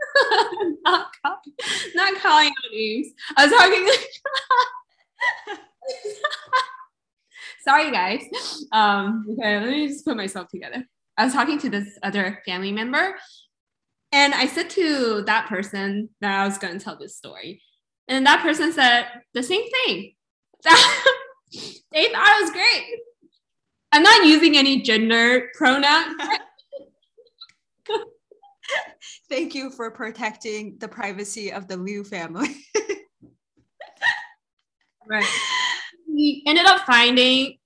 not, 0.84 1.08
call, 1.24 1.40
not 1.94 2.14
calling 2.20 2.48
out 2.48 2.72
names. 2.72 3.08
I 3.36 3.46
was 3.46 3.54
talking. 3.56 3.88
Sorry, 7.64 7.90
guys. 7.90 8.22
Um, 8.72 9.26
okay, 9.32 9.60
let 9.60 9.68
me 9.68 9.88
just 9.88 10.04
put 10.04 10.16
myself 10.16 10.48
together. 10.48 10.84
I 11.16 11.24
was 11.24 11.32
talking 11.32 11.58
to 11.58 11.68
this 11.68 11.98
other 12.02 12.40
family 12.46 12.72
member, 12.72 13.16
and 14.12 14.34
I 14.34 14.46
said 14.46 14.70
to 14.70 15.22
that 15.26 15.48
person 15.48 16.10
that 16.20 16.40
I 16.40 16.46
was 16.46 16.58
going 16.58 16.78
to 16.78 16.84
tell 16.84 16.96
this 16.96 17.16
story, 17.16 17.62
and 18.06 18.26
that 18.26 18.42
person 18.42 18.72
said 18.72 19.06
the 19.34 19.42
same 19.42 19.68
thing. 19.70 20.14
they 20.64 22.12
thought 22.12 22.38
it 22.38 22.42
was 22.42 22.50
great. 22.52 23.00
I'm 23.92 24.02
not 24.02 24.26
using 24.26 24.56
any 24.56 24.82
gender 24.82 25.48
pronouns. 25.54 26.14
Thank 29.28 29.54
you 29.54 29.70
for 29.70 29.90
protecting 29.90 30.76
the 30.78 30.88
privacy 30.88 31.52
of 31.52 31.68
the 31.68 31.76
Liu 31.76 32.04
family. 32.04 32.48
right. 35.08 35.24
We 36.08 36.42
ended 36.46 36.66
up 36.66 36.80
finding, 36.86 37.58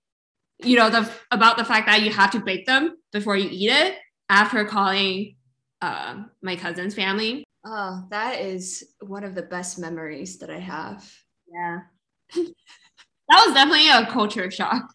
you 0.63 0.77
know, 0.77 0.91
the 0.91 1.11
about 1.31 1.57
the 1.57 1.65
fact 1.65 1.87
that 1.87 2.03
you 2.03 2.11
have 2.11 2.31
to 2.33 2.41
bake 2.41 2.67
them 2.67 2.97
before 3.13 3.37
you 3.37 3.49
eat 3.51 3.71
it 3.71 3.97
after 4.29 4.65
calling 4.65 5.37
uh, 5.81 6.25
my 6.43 6.57
cousin's 6.57 6.95
family. 6.95 7.45
Oh, 7.65 8.05
that 8.11 8.41
is 8.41 8.95
one 9.01 9.25
of 9.25 9.35
the 9.35 9.43
best 9.43 9.79
memories 9.79 10.39
that 10.39 10.51
I 10.51 10.59
have. 10.59 11.09
Yeah. 11.53 11.81
that 12.35 13.45
was 13.47 13.55
definitely 13.55 13.89
a 13.89 14.07
culture 14.07 14.51
shock. 14.51 14.93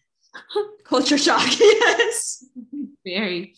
culture 0.84 1.18
shock, 1.18 1.48
yes. 1.58 2.44
Very. 3.04 3.54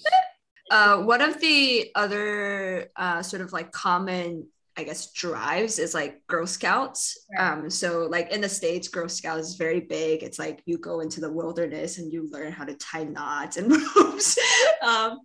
Uh, 0.70 1.02
one 1.02 1.20
of 1.20 1.40
the 1.40 1.90
other 1.96 2.90
uh, 2.96 3.20
sort 3.22 3.42
of 3.42 3.52
like 3.52 3.72
common, 3.72 4.46
I 4.76 4.84
guess, 4.84 5.12
drives 5.12 5.78
is 5.80 5.94
like 5.94 6.24
Girl 6.28 6.46
Scouts. 6.46 7.26
Right. 7.36 7.52
Um, 7.52 7.68
so 7.70 8.06
like 8.06 8.30
in 8.32 8.40
the 8.40 8.48
States, 8.48 8.86
Girl 8.88 9.08
Scouts 9.08 9.48
is 9.48 9.54
very 9.56 9.80
big. 9.80 10.22
It's 10.22 10.38
like 10.38 10.62
you 10.66 10.78
go 10.78 11.00
into 11.00 11.20
the 11.20 11.32
wilderness 11.32 11.98
and 11.98 12.12
you 12.12 12.28
learn 12.30 12.52
how 12.52 12.64
to 12.64 12.74
tie 12.74 13.02
knots 13.04 13.56
and 13.56 13.70
ropes. 13.96 14.38
um, 14.82 15.18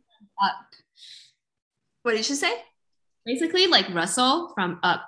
Up. 0.44 0.56
What 2.04 2.12
did 2.16 2.28
you 2.28 2.36
say? 2.36 2.54
Basically 3.26 3.68
like 3.68 3.94
Russell 3.94 4.52
from 4.56 4.80
Up. 4.84 5.08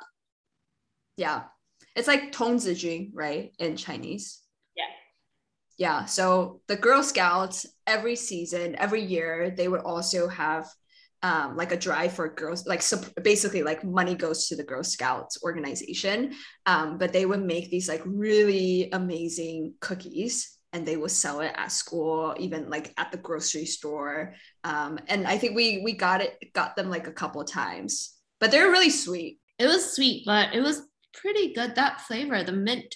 Yeah. 1.18 1.44
It's 1.96 2.08
like 2.08 2.32
Tongzijun, 2.32 3.10
right? 3.14 3.52
In 3.60 3.76
Chinese 3.76 4.42
yeah 4.76 4.84
Yeah. 5.80 6.06
so 6.06 6.62
the 6.68 6.76
girl 6.76 7.02
scouts 7.02 7.66
every 7.88 8.16
season 8.16 8.76
every 8.78 9.02
year 9.02 9.50
they 9.50 9.68
would 9.68 9.82
also 9.82 10.28
have 10.28 10.68
um, 11.24 11.58
like 11.58 11.72
a 11.72 11.78
drive 11.78 12.14
for 12.14 12.30
girls 12.30 12.68
like 12.68 12.82
so 12.82 13.02
basically 13.24 13.64
like 13.64 13.84
money 13.84 14.14
goes 14.14 14.48
to 14.48 14.56
the 14.56 14.64
girl 14.64 14.84
scouts 14.84 15.44
organization. 15.44 16.34
Um, 16.66 16.98
but 16.98 17.12
they 17.12 17.26
would 17.26 17.44
make 17.44 17.70
these 17.70 17.90
like 17.90 18.02
really 18.06 18.90
amazing 18.92 19.74
cookies 19.80 20.58
and 20.74 20.86
they 20.86 20.98
would 20.98 21.12
sell 21.12 21.40
it 21.40 21.54
at 21.56 21.72
school 21.72 22.36
even 22.38 22.70
like 22.70 22.94
at 22.98 23.12
the 23.12 23.18
grocery 23.18 23.66
store. 23.66 24.36
Um, 24.64 25.00
and 25.08 25.26
i 25.26 25.38
think 25.38 25.56
we 25.56 25.82
we 25.84 25.94
got 25.94 26.22
it 26.22 26.54
got 26.54 26.76
them 26.76 26.90
like 26.90 27.08
a 27.08 27.14
couple 27.14 27.44
times 27.44 28.14
but 28.40 28.52
they're 28.52 28.70
really 28.70 28.92
sweet. 28.92 29.40
It 29.58 29.66
was 29.66 29.96
sweet 29.96 30.24
but 30.26 30.54
it 30.54 30.62
was 30.62 30.84
pretty 31.14 31.54
good. 31.54 31.76
That 31.76 32.02
flavor 32.02 32.44
the 32.44 32.52
mint 32.52 32.94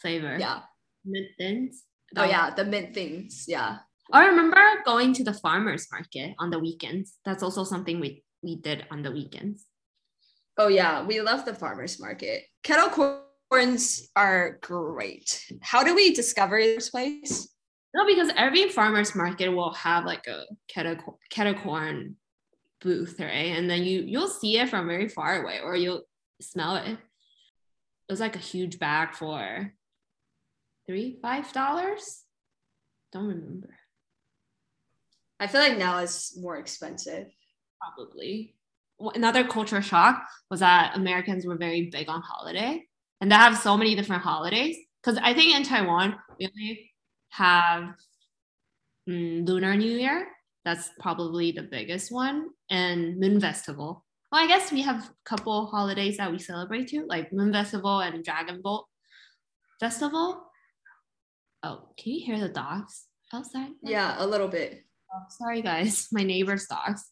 flavor. 0.00 0.36
Yeah. 0.38 0.60
Mint 1.04 1.28
thins. 1.36 1.82
Oh 2.16 2.24
yeah, 2.24 2.50
the 2.54 2.64
mint 2.64 2.94
things. 2.94 3.46
Yeah. 3.48 3.78
Oh, 4.12 4.18
I 4.18 4.26
remember 4.26 4.58
going 4.84 5.12
to 5.14 5.24
the 5.24 5.32
farmers 5.32 5.86
market 5.92 6.34
on 6.38 6.50
the 6.50 6.58
weekends. 6.58 7.18
That's 7.24 7.42
also 7.42 7.64
something 7.64 8.00
we 8.00 8.24
we 8.42 8.56
did 8.56 8.86
on 8.90 9.02
the 9.02 9.12
weekends. 9.12 9.66
Oh 10.58 10.68
yeah, 10.68 11.04
we 11.04 11.20
love 11.20 11.44
the 11.44 11.54
farmers 11.54 12.00
market. 12.00 12.44
Kettle 12.62 12.90
corns 13.50 14.08
are 14.16 14.58
great. 14.62 15.44
How 15.62 15.84
do 15.84 15.94
we 15.94 16.12
discover 16.12 16.58
this 16.60 16.90
place? 16.90 17.48
No, 17.94 18.06
because 18.06 18.30
every 18.36 18.68
farmers 18.68 19.14
market 19.14 19.48
will 19.48 19.74
have 19.74 20.04
like 20.04 20.26
a 20.26 20.44
kettle 20.68 21.18
kettle 21.30 21.54
corn 21.54 22.16
booth, 22.80 23.20
right? 23.20 23.56
And 23.56 23.68
then 23.68 23.84
you 23.84 24.02
you'll 24.02 24.28
see 24.28 24.58
it 24.58 24.68
from 24.68 24.86
very 24.86 25.08
far 25.08 25.42
away, 25.42 25.60
or 25.62 25.76
you'll 25.76 26.02
smell 26.40 26.76
it. 26.76 26.88
It 26.88 28.12
was 28.12 28.20
like 28.20 28.36
a 28.36 28.40
huge 28.40 28.78
bag 28.78 29.14
for 29.14 29.72
three, 30.86 31.18
five 31.22 31.52
dollars. 31.52 32.24
Don't 33.12 33.26
remember. 33.26 33.79
I 35.40 35.46
feel 35.46 35.62
like 35.62 35.78
now 35.78 35.98
it's 35.98 36.36
more 36.36 36.58
expensive. 36.58 37.26
Probably. 37.80 38.54
Another 39.14 39.42
culture 39.44 39.80
shock 39.80 40.22
was 40.50 40.60
that 40.60 40.94
Americans 40.94 41.46
were 41.46 41.56
very 41.56 41.88
big 41.90 42.10
on 42.10 42.20
holiday, 42.20 42.84
and 43.20 43.32
they 43.32 43.34
have 43.34 43.56
so 43.56 43.76
many 43.76 43.94
different 43.94 44.22
holidays. 44.22 44.76
Because 45.02 45.18
I 45.22 45.32
think 45.32 45.56
in 45.56 45.62
Taiwan 45.62 46.16
we 46.38 46.46
only 46.46 46.90
have 47.30 47.94
mm, 49.08 49.48
Lunar 49.48 49.74
New 49.74 49.90
Year. 49.90 50.28
That's 50.66 50.90
probably 51.00 51.52
the 51.52 51.62
biggest 51.62 52.12
one, 52.12 52.50
and 52.68 53.18
Moon 53.18 53.40
Festival. 53.40 54.04
Well, 54.30 54.44
I 54.44 54.46
guess 54.46 54.70
we 54.70 54.82
have 54.82 55.04
a 55.04 55.10
couple 55.24 55.66
holidays 55.66 56.18
that 56.18 56.30
we 56.30 56.38
celebrate 56.38 56.88
too, 56.88 57.06
like 57.08 57.32
Moon 57.32 57.50
Festival 57.50 58.00
and 58.00 58.22
Dragon 58.22 58.60
Boat 58.62 58.84
Festival. 59.80 60.44
Oh, 61.62 61.88
can 61.96 62.12
you 62.12 62.26
hear 62.26 62.38
the 62.38 62.50
dogs 62.50 63.06
outside? 63.32 63.70
Yeah, 63.82 64.16
a 64.18 64.26
little 64.26 64.48
bit. 64.48 64.84
Oh, 65.12 65.24
sorry 65.28 65.62
guys, 65.62 66.08
my 66.12 66.22
neighbor's 66.22 66.66
dogs. 66.66 67.04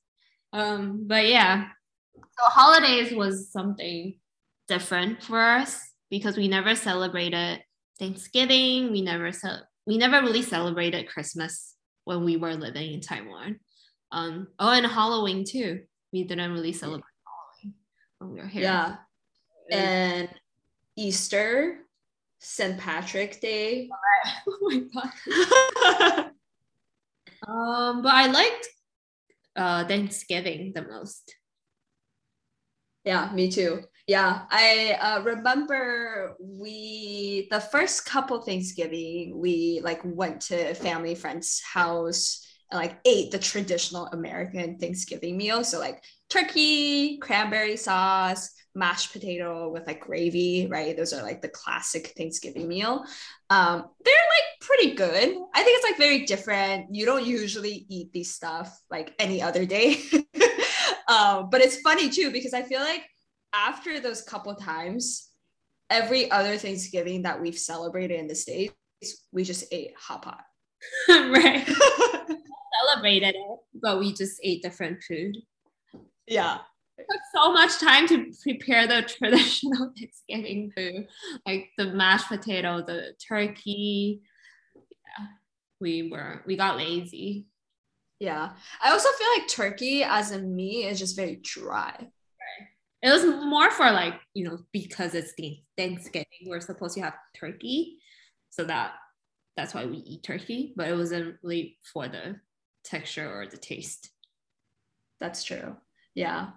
Um, 0.53 1.05
but 1.07 1.27
yeah, 1.27 1.69
so 2.17 2.45
holidays 2.45 3.13
was 3.13 3.51
something 3.51 4.15
different 4.67 5.23
for 5.23 5.41
us 5.41 5.81
because 6.11 6.37
we 6.37 6.49
never 6.49 6.75
celebrated 6.75 7.63
Thanksgiving. 7.99 8.93
We 8.93 9.03
never 9.03 9.33
ce- 9.33 9.65
we 9.87 9.99
never 9.99 10.21
really 10.21 10.43
celebrated 10.43 11.09
Christmas 11.09 11.75
when 12.05 12.25
we 12.25 12.37
were 12.37 12.55
living 12.55 12.93
in 12.93 13.01
Taiwan. 13.01 13.61
Um, 14.13 14.49
oh, 14.59 14.71
and 14.71 14.87
Halloween 14.87 15.45
too. 15.45 15.83
We 16.13 16.25
didn't 16.25 16.53
really 16.53 16.73
celebrate 16.73 17.05
Halloween 17.27 17.75
when 18.19 18.31
we 18.31 18.41
were 18.41 18.47
here. 18.47 18.63
Yeah, 18.63 18.97
and 19.71 20.29
Easter 20.97 21.81
St. 22.39 22.79
Patrick 22.79 23.41
Day. 23.41 23.91
oh 24.49 24.59
my 24.63 24.83
god. 24.95 26.31
um, 27.49 28.03
but 28.03 28.13
I 28.13 28.27
liked 28.27 28.69
uh, 29.57 29.85
Thanksgiving 29.87 30.73
the 30.75 30.83
most. 30.83 31.35
Yeah, 33.05 33.31
me 33.33 33.51
too. 33.51 33.83
Yeah, 34.07 34.43
I 34.51 34.97
uh, 35.01 35.23
remember 35.23 36.37
we 36.41 37.49
the 37.51 37.61
first 37.61 38.07
couple 38.07 38.41
Thanksgiving 38.43 39.39
we 39.39 39.81
like 39.83 40.01
went 40.05 40.43
to 40.43 40.75
family 40.75 41.15
friend's 41.15 41.61
house 41.61 42.48
and 42.71 42.81
like 42.81 42.99
ate 43.05 43.31
the 43.31 43.39
traditional 43.39 44.07
American 44.07 44.79
Thanksgiving 44.79 45.37
meal. 45.37 45.65
So 45.65 45.79
like 45.79 46.03
turkey, 46.29 47.19
cranberry 47.19 47.77
sauce, 47.77 48.51
mashed 48.75 49.13
potato 49.13 49.71
with 49.71 49.87
like 49.87 50.01
gravy, 50.01 50.69
right? 50.71 50.97
Those 50.97 51.13
are 51.13 51.23
like 51.23 51.43
the 51.43 51.49
classic 51.49 52.13
Thanksgiving 52.17 52.69
meal. 52.69 53.05
Um, 53.51 53.85
they're 54.05 54.15
like 54.15 54.61
pretty 54.61 54.95
good. 54.95 55.37
I 55.55 55.63
think 55.63 55.79
it's 55.79 55.91
like 55.91 55.99
very 55.99 56.25
different. 56.25 56.95
You 56.95 57.07
don't 57.07 57.27
usually 57.27 57.87
eat 57.89 58.13
these 58.13 58.35
stuff 58.35 58.79
like 58.91 59.15
any 59.19 59.43
other 59.43 59.65
day. 59.65 60.01
um, 61.09 61.49
but 61.51 61.61
it's 61.61 61.81
funny 61.81 62.11
too 62.11 62.31
because 62.31 62.55
I 62.55 62.63
feel 62.63 62.81
like 62.81 63.03
after 63.53 63.99
those 64.01 64.23
couple 64.23 64.55
times, 64.55 65.29
every 65.91 66.31
other 66.31 66.57
Thanksgiving 66.57 67.23
that 67.23 67.41
we've 67.41 67.59
celebrated 67.59 68.21
in 68.21 68.27
the 68.27 68.35
States, 68.35 68.75
we 69.33 69.45
just 69.45 69.65
ate 69.73 69.95
hot 69.97 70.23
pot. 70.23 70.45
right. 71.09 71.69
celebrated 72.81 73.35
it, 73.35 73.59
but 73.75 73.99
we 73.99 74.13
just 74.13 74.41
ate 74.43 74.63
different 74.63 75.03
food. 75.03 75.37
Yeah 76.27 76.59
took 76.99 77.21
so 77.35 77.53
much 77.53 77.79
time 77.79 78.07
to 78.09 78.33
prepare 78.43 78.87
the 78.87 79.03
traditional 79.19 79.93
Thanksgiving 79.97 80.73
food, 80.77 81.09
like 81.47 81.71
the 81.77 81.87
mashed 81.87 82.29
potato, 82.29 82.83
the 82.83 83.15
turkey. 83.27 84.23
Yeah, 84.77 85.27
we 85.81 86.11
were 86.11 86.43
we 86.47 86.57
got 86.57 86.77
lazy. 86.77 87.47
Yeah, 88.21 88.51
I 88.83 88.91
also 88.91 89.09
feel 89.11 89.29
like 89.37 89.49
turkey 89.49 90.03
as 90.03 90.33
a 90.33 90.41
meat 90.41 90.87
is 90.87 90.99
just 90.99 91.17
very 91.17 91.37
dry. 91.37 92.09
It 93.01 93.11
was 93.11 93.25
more 93.25 93.71
for 93.71 93.91
like 93.91 94.15
you 94.35 94.45
know 94.45 94.59
because 94.73 95.15
it's 95.15 95.33
Thanksgiving, 95.77 96.27
we're 96.47 96.61
supposed 96.61 96.95
to 96.97 97.03
have 97.03 97.15
turkey, 97.35 97.99
so 98.51 98.65
that 98.65 98.95
that's 99.57 99.75
why 99.75 99.87
we 99.87 99.99
eat 99.99 100.25
turkey. 100.25 100.73
But 100.77 100.89
it 100.89 100.97
wasn't 100.97 101.37
really 101.43 101.79
for 101.93 102.09
the 102.09 102.41
texture 102.89 103.31
or 103.31 103.47
the 103.47 103.57
taste. 103.57 104.11
That's 105.21 105.45
true. 105.45 105.77
Yeah 106.15 106.51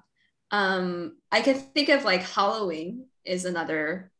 um 0.54 1.15
i 1.32 1.39
can 1.39 1.56
think 1.56 1.88
of 1.88 2.04
like 2.04 2.24
halloween 2.24 3.06
is 3.24 3.46
another 3.46 4.12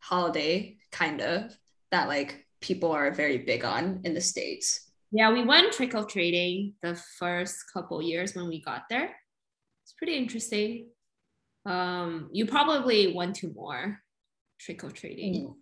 holiday, 0.00 0.76
kind 0.90 1.20
of, 1.20 1.56
that 1.90 2.08
like 2.08 2.46
people 2.60 2.92
are 2.92 3.10
very 3.10 3.38
big 3.38 3.64
on 3.64 4.00
in 4.04 4.14
the 4.14 4.20
States. 4.20 4.90
Yeah, 5.10 5.32
we 5.32 5.44
went 5.44 5.72
trick 5.72 5.94
or 5.94 6.04
treating 6.04 6.74
the 6.82 6.94
first 7.18 7.64
couple 7.72 8.02
years 8.02 8.34
when 8.34 8.48
we 8.48 8.60
got 8.60 8.82
there. 8.90 9.10
It's 9.84 9.94
pretty 9.94 10.16
interesting. 10.16 10.88
Um, 11.64 12.28
you 12.32 12.46
probably 12.46 13.14
went 13.14 13.36
to 13.36 13.52
more 13.52 14.00
trick 14.60 14.84
or 14.84 14.90
treating. 14.90 15.34
Mm. 15.34 15.54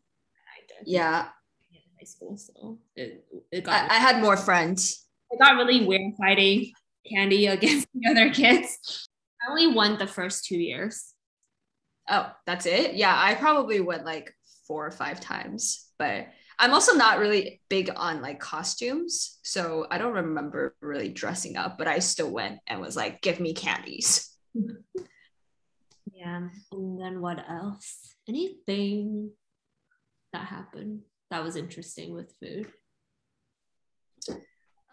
Yeah. 0.85 1.29
In 1.71 1.79
high 1.99 2.05
school, 2.05 2.37
so 2.37 2.79
it, 2.97 3.25
it 3.51 3.65
got. 3.65 3.91
I, 3.91 3.97
I 3.97 3.99
had 3.99 4.21
more 4.21 4.37
friends. 4.37 5.06
It 5.31 5.39
got 5.39 5.57
really 5.57 5.85
weird 5.85 6.15
fighting 6.19 6.73
candy 7.09 7.47
against 7.47 7.89
the 7.95 8.11
other 8.11 8.31
kids. 8.31 9.09
I 9.43 9.51
only 9.51 9.69
won 9.69 9.99
the 9.99 10.07
first 10.07 10.45
two 10.45 10.59
years. 10.59 11.13
Oh, 12.09 12.31
that's 12.47 12.67
it? 12.67 12.95
Yeah, 12.95 13.15
I 13.17 13.35
probably 13.35 13.81
went 13.81 14.05
like 14.05 14.33
four 14.67 14.87
or 14.87 14.93
five 14.93 15.21
times, 15.21 15.87
but 15.99 16.29
I'm 16.59 16.73
also 16.73 16.95
not 16.95 17.19
really 17.19 17.61
big 17.69 17.91
on 17.95 18.23
like 18.23 18.41
costumes. 18.41 19.39
So 19.43 19.87
I 19.91 19.99
don't 19.99 20.15
remember 20.15 20.75
really 20.81 21.09
dressing 21.09 21.57
up, 21.57 21.77
but 21.79 21.89
I 21.89 21.99
still 21.99 22.31
went 22.31 22.61
and 22.67 22.81
was 22.81 22.97
like, 22.97 23.21
give 23.21 23.41
me 23.41 23.53
candies. 23.53 24.35
yeah. 26.13 26.49
And 26.73 27.01
then 27.01 27.21
what 27.21 27.45
else? 27.49 28.15
Anything 28.29 29.33
that 30.33 30.47
happened 30.47 31.03
that 31.31 31.45
was 31.45 31.57
interesting 31.57 32.15
with 32.15 32.33
food? 32.41 32.69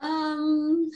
Um, 0.04 0.90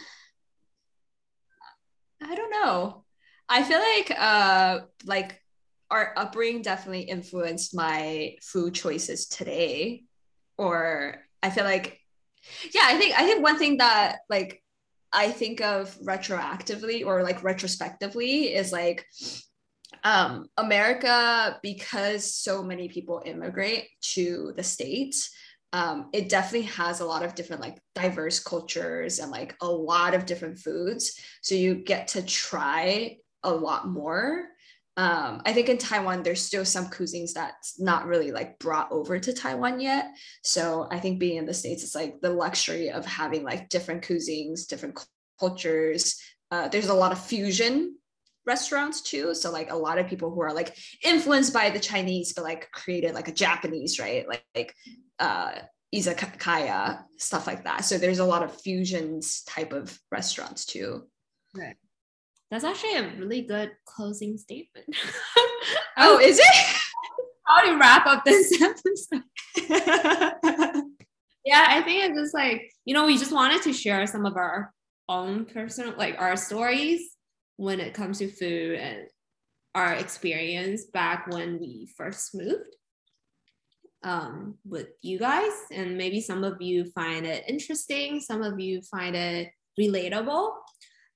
I 2.22 2.36
don't 2.36 2.52
know. 2.52 3.04
I 3.50 3.64
feel 3.64 3.80
like 3.80 4.12
uh 4.12 4.80
like 5.06 5.42
our 5.90 6.14
upbringing 6.18 6.62
definitely 6.62 7.04
influenced 7.04 7.76
my 7.76 8.36
food 8.42 8.74
choices 8.76 9.28
today. 9.28 10.04
Or 10.58 11.24
I 11.42 11.50
feel 11.50 11.64
like 11.64 12.00
yeah, 12.74 12.84
I 12.86 12.98
think 12.98 13.18
I 13.18 13.26
think 13.26 13.44
one 13.44 13.58
thing 13.58 13.78
that 13.78 14.20
like 14.30 14.62
I 15.14 15.32
think 15.32 15.62
of 15.62 15.98
retroactively 16.00 17.06
or 17.06 17.24
like 17.24 17.44
retrospectively 17.44 18.54
is 18.54 18.74
like 18.74 19.06
um 20.04 20.48
America 20.58 21.60
because 21.64 22.34
so 22.36 22.62
many 22.62 22.90
people 22.90 23.24
immigrate 23.26 23.88
to 24.02 24.54
the 24.58 24.64
states 24.64 25.32
um, 25.74 26.10
it 26.14 26.30
definitely 26.30 26.68
has 26.68 27.00
a 27.00 27.06
lot 27.06 27.24
of 27.24 27.36
different 27.36 27.62
like 27.62 27.80
diverse 27.96 28.40
cultures 28.40 29.20
and 29.20 29.32
like 29.32 29.56
a 29.62 29.68
lot 29.68 30.14
of 30.14 30.26
different 30.26 30.58
foods. 30.60 31.20
So 31.42 31.56
you 31.56 31.76
get 31.76 32.10
to 32.10 32.22
try 32.22 33.18
a 33.44 33.52
lot 33.52 33.88
more. 33.88 34.46
Um, 34.96 35.44
i 35.46 35.54
think 35.54 35.70
in 35.70 35.78
taiwan 35.78 36.24
there's 36.24 36.42
still 36.42 36.66
some 36.66 36.88
cuisines 36.88 37.34
that's 37.34 37.80
not 37.80 38.08
really 38.08 38.32
like 38.32 38.58
brought 38.58 38.92
over 38.92 39.20
to 39.20 39.32
taiwan 39.32 39.80
yet. 39.80 40.08
So 40.44 40.88
i 40.90 41.00
think 41.00 41.20
being 41.20 41.38
in 41.38 41.46
the 41.46 41.54
states 41.54 41.84
it's 41.84 41.94
like 41.94 42.20
the 42.20 42.32
luxury 42.32 42.90
of 42.90 43.06
having 43.06 43.44
like 43.44 43.70
different 43.70 44.04
cuisines 44.04 44.66
different 44.68 45.00
cultures. 45.40 46.20
Uh, 46.50 46.68
there's 46.70 46.88
a 46.88 46.94
lot 46.94 47.12
of 47.12 47.24
fusion 47.24 47.97
restaurants 48.48 49.02
too. 49.02 49.36
So 49.36 49.52
like 49.52 49.72
a 49.72 49.76
lot 49.76 50.00
of 50.00 50.08
people 50.08 50.32
who 50.32 50.42
are 50.42 50.54
like 50.54 50.76
influenced 51.04 51.54
by 51.54 51.70
the 51.70 51.80
Chinese, 51.80 52.34
but 52.34 52.44
like 52.44 52.72
created 52.72 53.14
like 53.14 53.28
a 53.28 53.34
Japanese, 53.34 54.00
right? 54.00 54.28
Like, 54.28 54.46
like 54.56 54.74
uh, 55.20 55.52
izakaya 55.94 57.04
stuff 57.18 57.46
like 57.46 57.66
that. 57.66 57.86
So 57.86 57.98
there's 57.98 58.20
a 58.20 58.26
lot 58.26 58.44
of 58.44 58.60
fusions 58.62 59.44
type 59.44 59.74
of 59.74 60.00
restaurants 60.12 60.66
too. 60.66 61.04
Right. 61.54 61.76
That's 62.50 62.64
actually 62.64 62.96
a 62.96 63.16
really 63.18 63.42
good 63.42 63.72
closing 63.86 64.38
statement. 64.38 64.88
oh, 65.98 66.20
is 66.20 66.40
it? 66.40 66.46
How 67.46 67.62
to 67.62 67.78
wrap 67.78 68.06
up 68.08 68.26
this 68.26 68.62
episode? 68.62 69.24
yeah, 71.46 71.66
I 71.70 71.82
think 71.82 72.04
it's 72.04 72.20
just 72.20 72.34
like, 72.34 72.72
you 72.84 72.94
know, 72.94 73.06
we 73.06 73.18
just 73.18 73.32
wanted 73.32 73.62
to 73.64 73.74
share 73.74 74.06
some 74.06 74.26
of 74.26 74.36
our 74.36 74.74
own 75.08 75.46
personal, 75.46 75.94
like 75.98 76.20
our 76.20 76.36
stories 76.36 77.17
when 77.58 77.80
it 77.80 77.94
comes 77.94 78.20
to 78.20 78.30
food 78.30 78.80
and 78.80 79.08
our 79.76 79.94
experience 79.94 80.86
back 80.86 81.28
when 81.28 81.60
we 81.60 81.88
first 81.98 82.34
moved 82.34 82.76
um, 84.04 84.56
with 84.66 84.88
you 85.02 85.20
guys. 85.20 85.54
And 85.72 85.98
maybe 85.98 86.22
some 86.22 86.44
of 86.44 86.62
you 86.62 86.86
find 86.92 87.26
it 87.26 87.44
interesting, 87.48 88.20
some 88.20 88.42
of 88.42 88.60
you 88.60 88.82
find 88.82 89.16
it 89.16 89.50
relatable. 89.80 90.52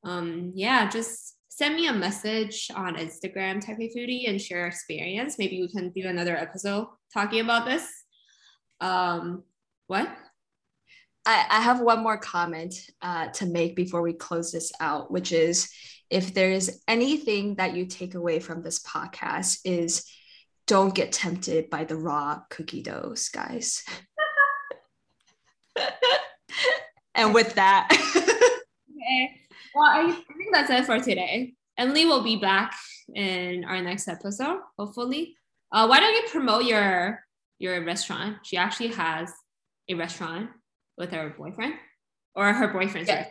Um, 0.04 0.52
yeah, 0.56 0.90
just 0.90 1.38
send 1.50 1.76
me 1.76 1.88
a 1.88 1.94
message 1.94 2.70
on 2.76 2.96
Instagram, 2.96 3.64
Taipei 3.64 3.92
Foodie, 3.96 4.30
and 4.30 4.42
share 4.42 4.68
experience. 4.68 5.38
Maybe 5.38 5.62
we 5.62 5.70
can 5.70 5.92
do 5.92 6.08
another 6.08 6.36
episode 6.36 6.88
talking 7.14 7.42
about 7.42 7.66
this. 7.66 7.88
Um, 8.80 9.44
what? 9.88 10.10
I, 11.26 11.46
I 11.50 11.62
have 11.62 11.82
one 11.82 12.02
more 12.02 12.18
comment 12.18 12.74
uh, 13.02 13.28
to 13.28 13.46
make 13.46 13.76
before 13.76 14.02
we 14.02 14.14
close 14.14 14.52
this 14.52 14.72
out, 14.80 15.12
which 15.12 15.32
is 15.32 15.70
if 16.12 16.34
there's 16.34 16.69
anything 16.89 17.56
that 17.56 17.74
you 17.74 17.86
take 17.86 18.15
away 18.15 18.39
from 18.41 18.62
this 18.62 18.84
podcast 18.84 19.60
is 19.63 20.06
don't 20.67 20.93
get 20.93 21.13
tempted 21.13 21.69
by 21.69 21.86
the 21.86 21.95
raw 21.95 22.41
cookie 22.50 22.84
doughs, 22.84 23.30
guys. 23.30 23.84
and 27.15 27.34
with 27.34 27.56
that. 27.56 27.88
okay. 28.15 29.41
Well, 29.74 29.86
I 29.86 30.12
think 30.12 30.54
that's 30.54 30.69
it 30.69 30.86
for 30.86 31.00
today. 31.00 31.54
Emily 31.78 32.06
will 32.06 32.24
be 32.24 32.36
back 32.36 32.76
in 33.15 33.63
our 33.63 33.82
next 33.82 34.10
episode, 34.10 34.60
hopefully. 34.78 35.38
Uh, 35.71 35.88
why 35.88 36.02
don't 36.02 36.13
you 36.13 36.24
promote 36.30 36.65
your 36.65 37.21
your 37.58 37.84
restaurant? 37.86 38.38
She 38.43 38.58
actually 38.58 38.89
has 38.89 39.32
a 39.88 39.93
restaurant 39.93 40.50
with 40.97 41.12
her 41.12 41.34
boyfriend 41.38 41.76
or 42.36 42.52
her 42.52 42.67
boyfriend's 42.67 43.08
yeah. 43.08 43.28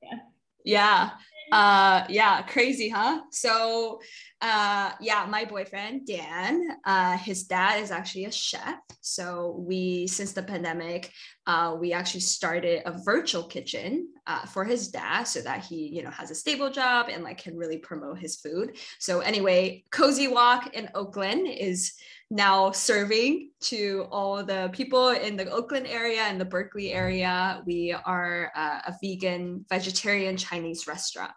yeah. 0.00 0.18
Yeah 0.64 1.10
uh 1.52 2.04
yeah 2.08 2.42
crazy 2.42 2.88
huh? 2.88 3.20
So 3.30 4.00
uh 4.40 4.92
yeah 5.00 5.26
my 5.28 5.44
boyfriend 5.44 6.06
dan 6.06 6.60
uh 6.84 7.16
his 7.18 7.44
dad 7.44 7.82
is 7.82 7.90
actually 7.90 8.24
a 8.24 8.32
chef. 8.32 8.78
So 9.00 9.56
we 9.58 10.06
since 10.06 10.32
the 10.32 10.42
pandemic 10.42 11.12
uh 11.46 11.76
we 11.78 11.92
actually 11.92 12.20
started 12.20 12.82
a 12.86 12.98
virtual 13.04 13.44
kitchen 13.44 14.08
uh, 14.26 14.46
for 14.46 14.64
his 14.64 14.88
dad 14.88 15.24
so 15.24 15.40
that 15.42 15.64
he 15.64 15.88
you 15.88 16.02
know 16.02 16.10
has 16.10 16.30
a 16.30 16.34
stable 16.34 16.70
job 16.70 17.08
and 17.10 17.22
like 17.22 17.38
can 17.38 17.56
really 17.56 17.78
promote 17.78 18.18
his 18.18 18.36
food. 18.36 18.76
So 18.98 19.20
anyway 19.20 19.84
cozy 19.90 20.28
walk 20.28 20.74
in 20.74 20.88
oakland 20.94 21.46
is 21.48 21.92
now 22.30 22.70
serving 22.70 23.50
to 23.60 24.06
all 24.10 24.42
the 24.42 24.70
people 24.72 25.10
in 25.10 25.36
the 25.36 25.48
Oakland 25.50 25.86
area 25.86 26.22
and 26.22 26.40
the 26.40 26.44
Berkeley 26.44 26.92
area. 26.92 27.62
We 27.66 27.92
are 27.92 28.50
uh, 28.56 28.80
a 28.86 28.94
vegan, 29.02 29.64
vegetarian 29.68 30.36
Chinese 30.36 30.86
restaurant. 30.86 31.32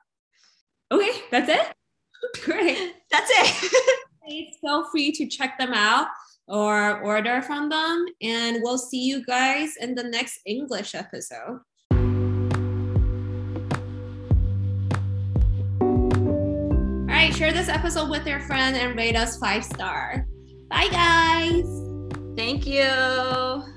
Okay, 0.91 1.12
that's 1.32 1.50
it. 1.50 1.76
Great. 2.43 2.93
That's 3.12 3.30
it. 3.32 3.71
Please 4.23 4.56
feel 4.62 4.89
free 4.89 5.12
to 5.13 5.28
check 5.28 5.58
them 5.58 5.73
out 5.73 6.08
or 6.47 7.02
order 7.02 7.41
from 7.41 7.69
them. 7.69 8.06
And 8.21 8.60
we'll 8.62 8.78
see 8.78 9.04
you 9.04 9.26
guys 9.26 9.76
in 9.80 9.95
the 9.95 10.04
next 10.04 10.39
English 10.45 10.95
episode. 10.95 11.60
All 17.10 17.23
right, 17.23 17.34
share 17.34 17.52
this 17.52 17.69
episode 17.69 18.10
with 18.10 18.26
your 18.26 18.39
friend 18.41 18.76
and 18.78 18.97
rate 18.97 19.15
us 19.15 19.38
five 19.38 19.63
star. 19.63 20.26
Bye, 20.69 20.88
guys. 20.89 21.65
Thank 22.36 22.67
you. 22.67 23.76